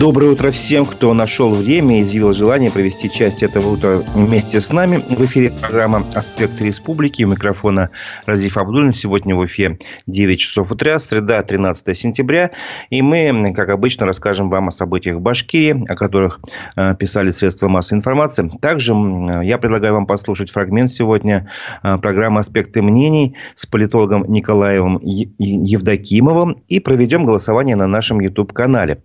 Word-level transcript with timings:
Доброе 0.00 0.30
утро 0.30 0.50
всем, 0.50 0.86
кто 0.86 1.12
нашел 1.12 1.52
время 1.52 1.98
и 1.98 2.02
изъявил 2.02 2.32
желание 2.32 2.70
провести 2.70 3.10
часть 3.10 3.42
этого 3.42 3.68
утра 3.68 3.98
вместе 4.14 4.58
с 4.58 4.72
нами. 4.72 4.96
В 4.96 5.22
эфире 5.26 5.52
программа 5.60 6.06
«Аспекты 6.14 6.64
республики». 6.64 7.22
У 7.22 7.28
микрофона 7.28 7.90
Разиф 8.24 8.56
Абдулин. 8.56 8.92
Сегодня 8.92 9.36
в 9.36 9.44
эфире 9.44 9.78
9 10.06 10.40
часов 10.40 10.72
утра, 10.72 10.98
среда, 10.98 11.42
13 11.42 11.94
сентября. 11.94 12.50
И 12.88 13.02
мы, 13.02 13.52
как 13.54 13.68
обычно, 13.68 14.06
расскажем 14.06 14.48
вам 14.48 14.68
о 14.68 14.70
событиях 14.70 15.18
в 15.18 15.20
Башкирии, 15.20 15.84
о 15.86 15.94
которых 15.94 16.40
э, 16.76 16.94
писали 16.94 17.30
средства 17.30 17.68
массовой 17.68 17.98
информации. 17.98 18.50
Также 18.62 18.94
я 19.42 19.58
предлагаю 19.58 19.92
вам 19.92 20.06
послушать 20.06 20.50
фрагмент 20.50 20.90
сегодня 20.90 21.50
э, 21.82 21.98
программы 21.98 22.40
«Аспекты 22.40 22.80
мнений» 22.80 23.36
с 23.54 23.66
политологом 23.66 24.22
Николаевым 24.28 24.98
Евдокимовым 25.02 26.62
и 26.68 26.80
проведем 26.80 27.26
голосование 27.26 27.76
на 27.76 27.86
нашем 27.86 28.18
YouTube-канале. 28.18 29.02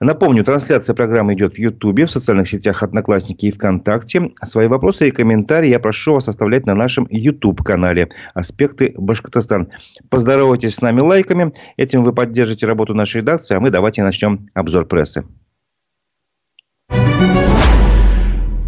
Напомню, 0.00 0.44
трансляция 0.44 0.94
программы 0.94 1.34
идет 1.34 1.54
в 1.54 1.58
Ютубе, 1.58 2.06
в 2.06 2.10
социальных 2.10 2.48
сетях 2.48 2.82
Одноклассники 2.82 3.46
и 3.46 3.50
ВКонтакте. 3.50 4.30
Свои 4.44 4.68
вопросы 4.68 5.08
и 5.08 5.10
комментарии 5.10 5.68
я 5.68 5.80
прошу 5.80 6.14
вас 6.14 6.28
оставлять 6.28 6.66
на 6.66 6.74
нашем 6.74 7.08
YouTube-канале 7.10 8.08
«Аспекты 8.32 8.94
Башкортостан». 8.96 9.68
Поздоровайтесь 10.08 10.76
с 10.76 10.82
нами 10.82 11.00
лайками. 11.00 11.52
Этим 11.76 12.02
вы 12.02 12.12
поддержите 12.12 12.66
работу 12.66 12.94
нашей 12.94 13.18
редакции, 13.18 13.56
а 13.56 13.60
мы 13.60 13.70
давайте 13.70 14.04
начнем 14.04 14.48
обзор 14.54 14.86
прессы. 14.86 15.24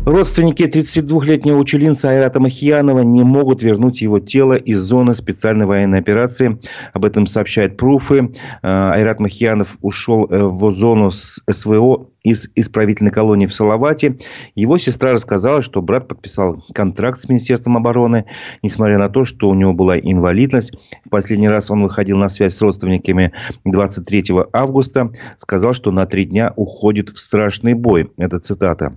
Родственники 0.07 0.63
32-летнего 0.63 1.59
учелинца 1.59 2.09
Айрата 2.09 2.41
Махьянова 2.41 3.01
не 3.01 3.23
могут 3.23 3.63
вернуть 3.63 4.01
его 4.01 4.19
тело 4.19 4.55
из 4.55 4.79
зоны 4.79 5.13
специальной 5.13 5.67
военной 5.67 5.99
операции. 5.99 6.59
Об 6.95 7.05
этом 7.05 7.27
сообщают 7.27 7.77
пруфы. 7.77 8.33
Э, 8.63 8.93
Айрат 8.93 9.21
Махьянов 9.21 9.77
ушел 9.83 10.25
э, 10.25 10.43
в 10.43 10.73
зону 10.73 11.11
СВО 11.11 12.09
из 12.23 12.49
исправительной 12.55 13.11
колонии 13.11 13.45
в 13.45 13.53
Салавате. 13.53 14.17
Его 14.55 14.79
сестра 14.79 15.13
рассказала, 15.13 15.61
что 15.61 15.83
брат 15.83 16.09
подписал 16.09 16.65
контракт 16.73 17.21
с 17.21 17.29
Министерством 17.29 17.77
обороны, 17.77 18.25
несмотря 18.63 18.97
на 18.97 19.11
то, 19.11 19.27
что 19.27 19.51
у 19.51 19.55
него 19.55 19.75
была 19.75 19.99
инвалидность. 19.99 20.73
В 21.05 21.11
последний 21.11 21.51
раз 21.51 21.71
он 21.71 21.83
выходил 21.83 22.17
на 22.17 22.31
связь 22.31 22.55
с 22.55 22.63
родственниками 22.63 23.33
23 23.67 24.25
августа. 24.55 25.13
Сказал, 25.37 25.75
что 25.75 25.93
на 25.93 26.07
три 26.07 26.25
дня 26.25 26.55
уходит 26.57 27.11
в 27.11 27.19
страшный 27.19 27.75
бой. 27.75 28.11
Это 28.17 28.39
цитата. 28.39 28.95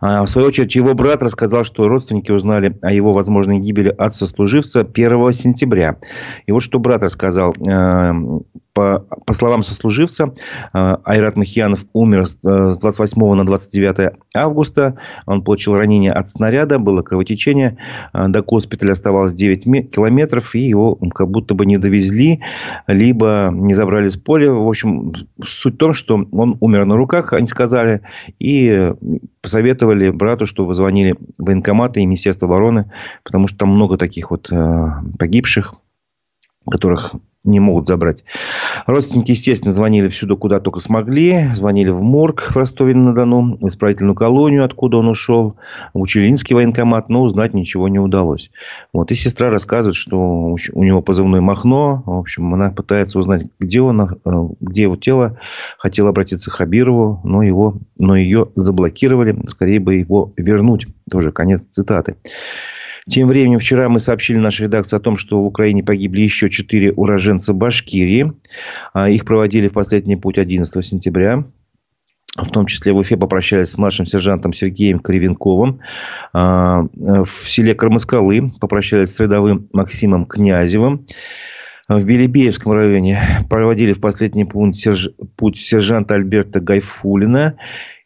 А, 0.00 0.24
в 0.24 0.28
свою 0.28 0.48
очередь, 0.48 0.74
его 0.74 0.94
брат 0.94 1.22
рассказал, 1.22 1.64
что 1.64 1.88
родственники 1.88 2.30
узнали 2.30 2.78
о 2.82 2.92
его 2.92 3.12
возможной 3.12 3.58
гибели 3.58 3.88
от 3.88 4.14
сослуживца 4.14 4.80
1 4.80 5.32
сентября. 5.32 5.96
И 6.46 6.52
вот 6.52 6.60
что 6.60 6.78
брат 6.78 7.02
рассказал. 7.02 7.54
Э, 8.80 9.00
по, 9.00 9.20
по 9.26 9.32
словам 9.32 9.62
сослуживца, 9.62 10.32
э, 10.72 10.96
Айрат 11.04 11.36
Махьянов 11.36 11.84
умер 11.92 12.26
с 12.26 12.38
28 12.78 13.22
э, 13.22 13.34
на 13.34 13.46
29 13.46 14.12
августа. 14.34 14.98
Он 15.26 15.42
получил 15.42 15.76
ранение 15.76 16.12
от 16.12 16.28
снаряда, 16.28 16.78
было 16.78 17.02
кровотечение. 17.02 17.76
До 18.12 18.42
госпиталя 18.42 18.92
оставалось 18.92 19.34
9 19.34 19.90
километров, 19.90 20.54
и 20.54 20.60
его 20.60 20.96
как 21.14 21.30
будто 21.30 21.54
бы 21.54 21.66
не 21.66 21.76
довезли, 21.76 22.42
либо 22.86 23.50
не 23.52 23.74
забрали 23.74 24.08
с 24.08 24.16
поля. 24.16 24.52
В 24.52 24.68
общем, 24.68 25.12
суть 25.44 25.74
в 25.74 25.78
том, 25.78 25.92
что 25.92 26.14
он 26.32 26.56
умер 26.60 26.84
на 26.84 26.96
руках, 26.96 27.32
они 27.32 27.46
сказали, 27.46 28.02
и 28.38 28.92
посоветовали 29.42 30.10
брату, 30.10 30.46
чтобы 30.46 30.74
звонили 30.74 31.16
в 31.38 31.46
военкоматы 31.46 32.00
и 32.00 32.06
Министерство 32.06 32.46
обороны, 32.46 32.90
потому 33.24 33.48
что 33.48 33.58
там 33.58 33.70
много 33.70 33.96
таких 33.96 34.30
вот 34.30 34.50
э, 34.52 34.86
погибших, 35.18 35.74
которых 36.70 37.14
не 37.44 37.58
могут 37.58 37.88
забрать. 37.88 38.24
Родственники, 38.86 39.30
естественно, 39.30 39.72
звонили 39.72 40.08
всюду, 40.08 40.36
куда 40.36 40.60
только 40.60 40.80
смогли. 40.80 41.48
Звонили 41.54 41.90
в 41.90 42.02
морг 42.02 42.42
в 42.42 42.56
Ростове-на-Дону, 42.56 43.56
в 43.56 43.66
исправительную 43.66 44.14
колонию, 44.14 44.64
откуда 44.64 44.98
он 44.98 45.08
ушел, 45.08 45.56
в 45.94 46.00
Учелинский 46.00 46.54
военкомат, 46.54 47.08
но 47.08 47.22
узнать 47.22 47.54
ничего 47.54 47.88
не 47.88 47.98
удалось. 47.98 48.50
Вот. 48.92 49.10
И 49.10 49.14
сестра 49.14 49.48
рассказывает, 49.48 49.96
что 49.96 50.18
у 50.18 50.84
него 50.84 51.00
позывной 51.00 51.40
Махно. 51.40 52.02
В 52.04 52.18
общем, 52.18 52.52
она 52.52 52.70
пытается 52.70 53.18
узнать, 53.18 53.44
где 53.58 53.80
он, 53.80 54.00
э, 54.02 54.08
где 54.60 54.82
его 54.82 54.96
тело. 54.96 55.38
Хотела 55.78 56.10
обратиться 56.10 56.50
к 56.50 56.54
Хабирову, 56.54 57.20
но, 57.24 57.42
его, 57.42 57.78
но 57.98 58.16
ее 58.16 58.48
заблокировали. 58.54 59.36
Скорее 59.46 59.80
бы 59.80 59.94
его 59.94 60.34
вернуть. 60.36 60.86
Тоже 61.10 61.32
конец 61.32 61.66
цитаты. 61.66 62.16
Тем 63.10 63.26
временем 63.26 63.58
вчера 63.58 63.88
мы 63.88 63.98
сообщили 63.98 64.38
нашей 64.38 64.62
редакции 64.62 64.96
о 64.96 65.00
том, 65.00 65.16
что 65.16 65.42
в 65.42 65.46
Украине 65.46 65.82
погибли 65.82 66.22
еще 66.22 66.48
четыре 66.48 66.92
уроженца 66.92 67.52
Башкирии. 67.52 68.32
А, 68.94 69.08
их 69.08 69.24
проводили 69.24 69.66
в 69.66 69.72
последний 69.72 70.14
путь 70.14 70.38
11 70.38 70.84
сентября. 70.84 71.44
В 72.36 72.48
том 72.50 72.66
числе 72.66 72.92
в 72.92 72.98
Уфе 72.98 73.16
попрощались 73.16 73.70
с 73.70 73.78
младшим 73.78 74.06
сержантом 74.06 74.52
Сергеем 74.52 75.00
Кривенковым. 75.00 75.80
А, 76.32 76.82
в 76.94 77.26
селе 77.26 77.74
Кармаскалы 77.74 78.52
попрощались 78.60 79.12
с 79.12 79.18
рядовым 79.18 79.68
Максимом 79.72 80.24
Князевым. 80.26 81.04
В 81.88 82.04
Белебеевском 82.04 82.70
районе 82.70 83.18
проводили 83.50 83.92
в 83.92 84.00
последний 84.00 84.44
путь, 84.44 84.76
серж... 84.76 85.10
путь 85.34 85.56
сержанта 85.56 86.14
Альберта 86.14 86.60
Гайфулина 86.60 87.56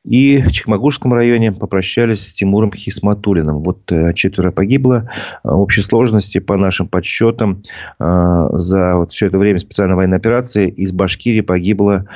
и 0.04 0.40
в 0.42 0.52
Чекмагурском 0.52 1.12
районе 1.14 1.50
попрощались 1.50 2.28
с 2.28 2.34
Тимуром 2.34 2.70
Хисматулиным. 2.72 3.62
Вот 3.62 3.90
э, 3.90 4.12
четверо 4.12 4.50
погибло. 4.50 5.10
В 5.42 5.58
общей 5.58 5.80
сложности, 5.80 6.38
по 6.38 6.58
нашим 6.58 6.88
подсчетам, 6.88 7.62
э, 7.98 8.48
за 8.52 8.96
вот 8.96 9.12
все 9.12 9.26
это 9.26 9.38
время 9.38 9.58
специальной 9.58 9.96
военной 9.96 10.18
операции 10.18 10.68
из 10.68 10.92
Башкирии 10.92 11.40
погибло 11.40 12.06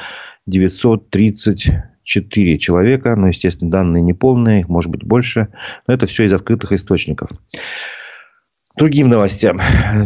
934 0.46 2.58
человека. 2.58 3.16
Ну, 3.16 3.28
естественно, 3.28 3.70
данные 3.70 4.02
неполные, 4.02 4.60
их 4.60 4.68
может 4.68 4.90
быть 4.90 5.04
больше. 5.04 5.48
Но 5.86 5.94
это 5.94 6.04
все 6.06 6.24
из 6.24 6.34
открытых 6.34 6.72
источников 6.72 7.30
другим 8.78 9.08
новостям. 9.08 9.58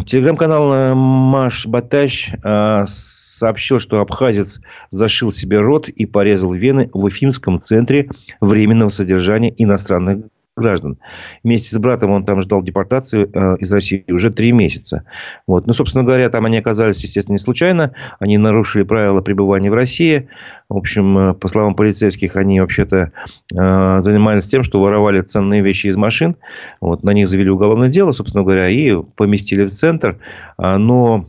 Телеграм-канал 0.07 0.73
э, 0.73 0.95
Маш 0.95 1.67
Батащ 1.67 2.33
э, 2.33 2.85
сообщил, 2.87 3.79
что 3.79 4.01
абхазец 4.01 4.61
зашил 4.91 5.31
себе 5.31 5.61
рот 5.61 5.89
и 5.89 6.07
порезал 6.07 6.53
вены 6.53 6.91
в 6.93 7.05
Уфимском 7.05 7.61
центре 7.61 8.09
временного 8.41 8.89
содержания 8.89 9.55
иностранных 9.57 10.25
граждан. 10.57 10.99
Вместе 11.43 11.75
с 11.75 11.79
братом 11.79 12.11
он 12.11 12.25
там 12.25 12.43
ждал 12.43 12.63
депортации 12.63 13.29
э, 13.33 13.57
из 13.59 13.73
России 13.73 14.05
уже 14.09 14.31
три 14.31 14.53
месяца. 14.53 15.05
Вот. 15.47 15.67
Ну, 15.67 15.73
собственно 15.73 16.05
говоря, 16.05 16.29
там 16.29 16.45
они 16.45 16.59
оказались, 16.59 17.03
естественно, 17.03 17.35
не 17.35 17.39
случайно. 17.39 17.95
Они 18.19 18.37
нарушили 18.37 18.83
правила 18.83 19.23
пребывания 19.23 19.71
в 19.71 19.75
России. 19.75 20.29
В 20.69 20.77
общем, 20.77 21.19
э, 21.19 21.35
по 21.35 21.49
словам 21.49 21.75
полицейских, 21.75 22.37
они 22.37 22.61
вообще-то 22.61 23.13
э, 23.55 24.03
занимались 24.03 24.47
тем, 24.47 24.63
что 24.63 24.81
воровали 24.81 25.23
ценные 25.23 25.63
вещи 25.63 25.87
из 25.87 25.97
машин. 25.97 26.37
Вот. 26.81 27.03
На 27.03 27.13
них 27.13 27.29
завели 27.29 27.49
уголовное 27.49 27.89
дело, 27.89 28.13
собственно 28.13 28.45
говоря, 28.45 28.69
и 28.69 28.95
поместили 29.17 29.65
в 29.65 29.71
центр. 29.71 30.19
А, 30.59 30.77
но 30.77 31.25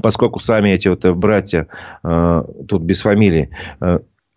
поскольку 0.00 0.38
сами 0.38 0.70
эти 0.70 0.86
вот 0.86 1.04
братья, 1.16 1.66
тут 2.02 2.82
без 2.82 3.00
фамилии, 3.00 3.50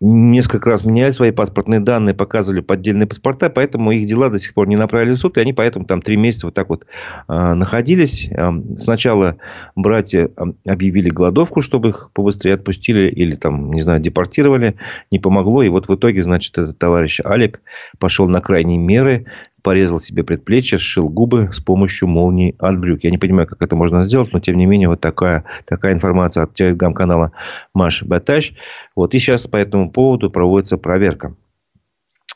несколько 0.02 0.68
раз 0.68 0.84
меняли 0.84 1.12
свои 1.12 1.30
паспортные 1.30 1.80
данные, 1.80 2.14
показывали 2.14 2.60
поддельные 2.60 3.06
паспорта, 3.06 3.48
поэтому 3.48 3.92
их 3.92 4.06
дела 4.06 4.28
до 4.28 4.38
сих 4.38 4.52
пор 4.52 4.66
не 4.68 4.76
направили 4.76 5.14
в 5.14 5.18
суд, 5.18 5.38
и 5.38 5.40
они 5.40 5.52
поэтому 5.52 5.84
там 5.84 6.02
три 6.02 6.16
месяца 6.16 6.46
вот 6.46 6.54
так 6.54 6.68
вот 6.68 6.86
э, 7.28 7.32
находились. 7.54 8.28
Сначала 8.76 9.36
братья 9.76 10.28
объявили 10.66 11.08
голодовку, 11.08 11.60
чтобы 11.60 11.90
их 11.90 12.10
побыстрее 12.12 12.54
отпустили 12.54 13.08
или 13.08 13.36
там, 13.36 13.72
не 13.72 13.80
знаю, 13.80 14.00
депортировали, 14.00 14.74
не 15.10 15.18
помогло, 15.18 15.62
и 15.62 15.68
вот 15.68 15.88
в 15.88 15.94
итоге, 15.94 16.22
значит, 16.22 16.58
этот 16.58 16.78
товарищ 16.78 17.20
Алик 17.24 17.62
пошел 17.98 18.28
на 18.28 18.40
крайние 18.40 18.78
меры, 18.78 19.26
порезал 19.62 19.98
себе 19.98 20.24
предплечье, 20.24 20.78
сшил 20.78 21.08
губы 21.08 21.50
с 21.52 21.60
помощью 21.60 22.08
молнии 22.08 22.54
от 22.58 22.78
брюк. 22.80 23.04
Я 23.04 23.10
не 23.10 23.18
понимаю, 23.18 23.46
как 23.46 23.62
это 23.62 23.76
можно 23.76 24.04
сделать, 24.04 24.32
но 24.32 24.40
тем 24.40 24.56
не 24.56 24.66
менее 24.66 24.88
вот 24.88 25.00
такая, 25.00 25.44
такая 25.64 25.92
информация 25.92 26.44
от 26.44 26.54
телеграм-канала 26.54 27.32
Маш 27.74 28.02
Батач. 28.02 28.54
Вот 28.96 29.14
и 29.14 29.18
сейчас 29.18 29.46
по 29.46 29.56
этому 29.56 29.90
поводу 29.90 30.30
проводится 30.30 30.78
проверка. 30.78 31.34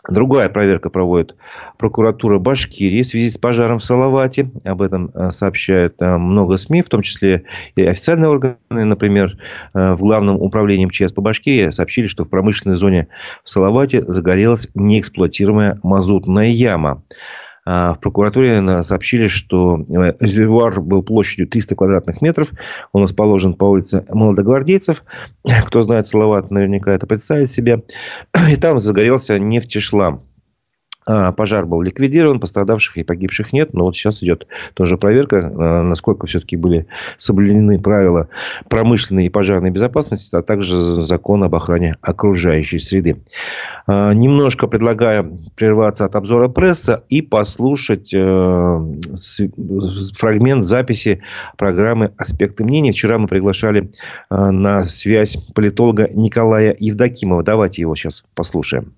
Другая 0.08 0.48
проверка 0.48 0.90
проводит 0.90 1.36
прокуратура 1.78 2.38
Башкирии 2.38 3.02
в 3.02 3.06
связи 3.06 3.28
с 3.28 3.38
пожаром 3.38 3.78
в 3.78 3.84
Салавате. 3.84 4.50
Об 4.64 4.82
этом 4.82 5.10
э, 5.14 5.30
сообщают 5.30 6.00
э, 6.00 6.16
много 6.16 6.56
СМИ, 6.56 6.82
в 6.82 6.88
том 6.88 7.02
числе 7.02 7.44
и 7.74 7.84
официальные 7.84 8.30
органы. 8.30 8.56
Например, 8.70 9.36
э, 9.74 9.94
в 9.94 10.00
Главном 10.00 10.40
управлении 10.40 10.86
МЧС 10.86 11.12
по 11.12 11.22
Башкирии 11.22 11.70
сообщили, 11.70 12.06
что 12.06 12.24
в 12.24 12.30
промышленной 12.30 12.76
зоне 12.76 13.08
в 13.42 13.50
Салавате 13.50 14.02
загорелась 14.02 14.68
неэксплуатируемая 14.74 15.80
мазутная 15.82 16.48
яма. 16.48 17.02
А, 17.68 17.94
в 17.94 18.00
прокуратуре 18.00 18.82
сообщили, 18.84 19.26
что 19.26 19.80
э, 19.80 20.12
резервуар 20.20 20.80
был 20.80 21.02
площадью 21.02 21.48
300 21.48 21.74
квадратных 21.74 22.22
метров. 22.22 22.52
Он 22.92 23.02
расположен 23.02 23.54
по 23.54 23.64
улице 23.64 24.06
Молодогвардейцев. 24.08 25.02
Кто 25.66 25.82
знает 25.82 26.06
Салават, 26.06 26.50
наверняка 26.52 26.92
это 26.92 27.08
представит 27.08 27.50
себе. 27.50 27.82
И 28.50 28.56
там 28.56 28.78
загорелся 28.78 29.40
нефтешлам. 29.40 30.22
А, 31.06 31.30
пожар 31.30 31.66
был 31.66 31.82
ликвидирован, 31.82 32.40
пострадавших 32.40 32.96
и 32.98 33.04
погибших 33.04 33.52
нет. 33.52 33.72
Но 33.74 33.84
вот 33.84 33.94
сейчас 33.94 34.22
идет 34.22 34.48
тоже 34.74 34.98
проверка, 34.98 35.38
а, 35.38 35.82
насколько 35.82 36.26
все-таки 36.26 36.56
были 36.56 36.86
соблюдены 37.16 37.80
правила 37.80 38.28
промышленной 38.68 39.26
и 39.26 39.30
пожарной 39.30 39.70
безопасности, 39.70 40.34
а 40.34 40.42
также 40.42 40.74
закон 40.74 41.44
об 41.44 41.54
охране 41.54 41.96
окружающей 42.02 42.80
среды. 42.80 43.22
А, 43.86 44.12
немножко 44.12 44.66
предлагаю 44.66 45.38
прерваться 45.54 46.04
от 46.04 46.16
обзора 46.16 46.48
пресса 46.48 47.04
и 47.08 47.22
послушать 47.22 48.12
э, 48.12 48.78
фрагмент 50.16 50.64
записи 50.64 51.22
программы 51.56 52.12
«Аспекты 52.16 52.64
мнений». 52.64 52.90
Вчера 52.90 53.18
мы 53.18 53.28
приглашали 53.28 53.90
на 54.30 54.82
связь 54.82 55.36
политолога 55.54 56.08
Николая 56.12 56.74
Евдокимова. 56.78 57.42
Давайте 57.42 57.82
его 57.82 57.94
сейчас 57.94 58.24
послушаем. 58.34 58.92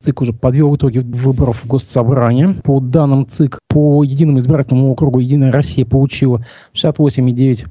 ЦИК 0.00 0.22
уже 0.22 0.32
подвел 0.32 0.76
итоги 0.76 0.98
выборов 0.98 1.64
в 1.64 1.66
Госсобрание. 1.66 2.54
По 2.62 2.78
данным 2.78 3.26
ЦИК, 3.26 3.58
по 3.68 4.04
единому 4.04 4.38
избирательному 4.38 4.92
округу 4.92 5.18
«Единая 5.18 5.50
Россия» 5.50 5.84
получила 5.84 6.44
68,9% 6.72 7.66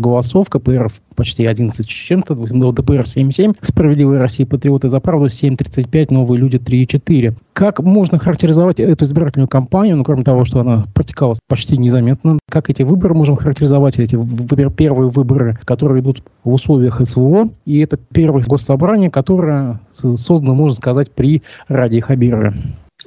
голосов, 0.00 0.48
КПРФ 0.48 1.00
почти 1.14 1.46
11 1.46 1.84
с 1.84 1.88
чем-то, 1.88 2.34
ЛДПР 2.34 3.02
7,7, 3.02 3.56
Справедливая 3.60 4.20
Россия, 4.20 4.46
Патриоты 4.46 4.88
за 4.88 5.00
правду 5.00 5.26
7,35, 5.26 6.06
Новые 6.10 6.40
люди 6.40 6.56
3,4. 6.56 7.34
Как 7.52 7.80
можно 7.80 8.18
характеризовать 8.18 8.80
эту 8.80 9.04
избирательную 9.04 9.48
кампанию, 9.48 9.96
ну, 9.96 10.04
кроме 10.04 10.24
того, 10.24 10.44
что 10.44 10.60
она 10.60 10.86
протекала 10.94 11.34
почти 11.48 11.78
незаметно, 11.78 12.38
как 12.50 12.70
эти 12.70 12.82
выборы 12.82 13.14
можем 13.14 13.36
характеризовать, 13.36 13.98
эти 13.98 14.16
выборы, 14.16 14.70
первые 14.70 15.10
выборы, 15.10 15.58
которые 15.64 16.02
идут 16.02 16.22
в 16.44 16.52
условиях 16.52 17.00
СВО, 17.04 17.50
и 17.64 17.78
это 17.80 17.96
первое 17.96 18.42
госсобрание, 18.42 19.10
которое 19.10 19.80
создано, 19.92 20.54
можно 20.54 20.76
сказать, 20.76 21.10
при 21.10 21.42
Ради 21.68 22.00
Хабирове. 22.00 22.54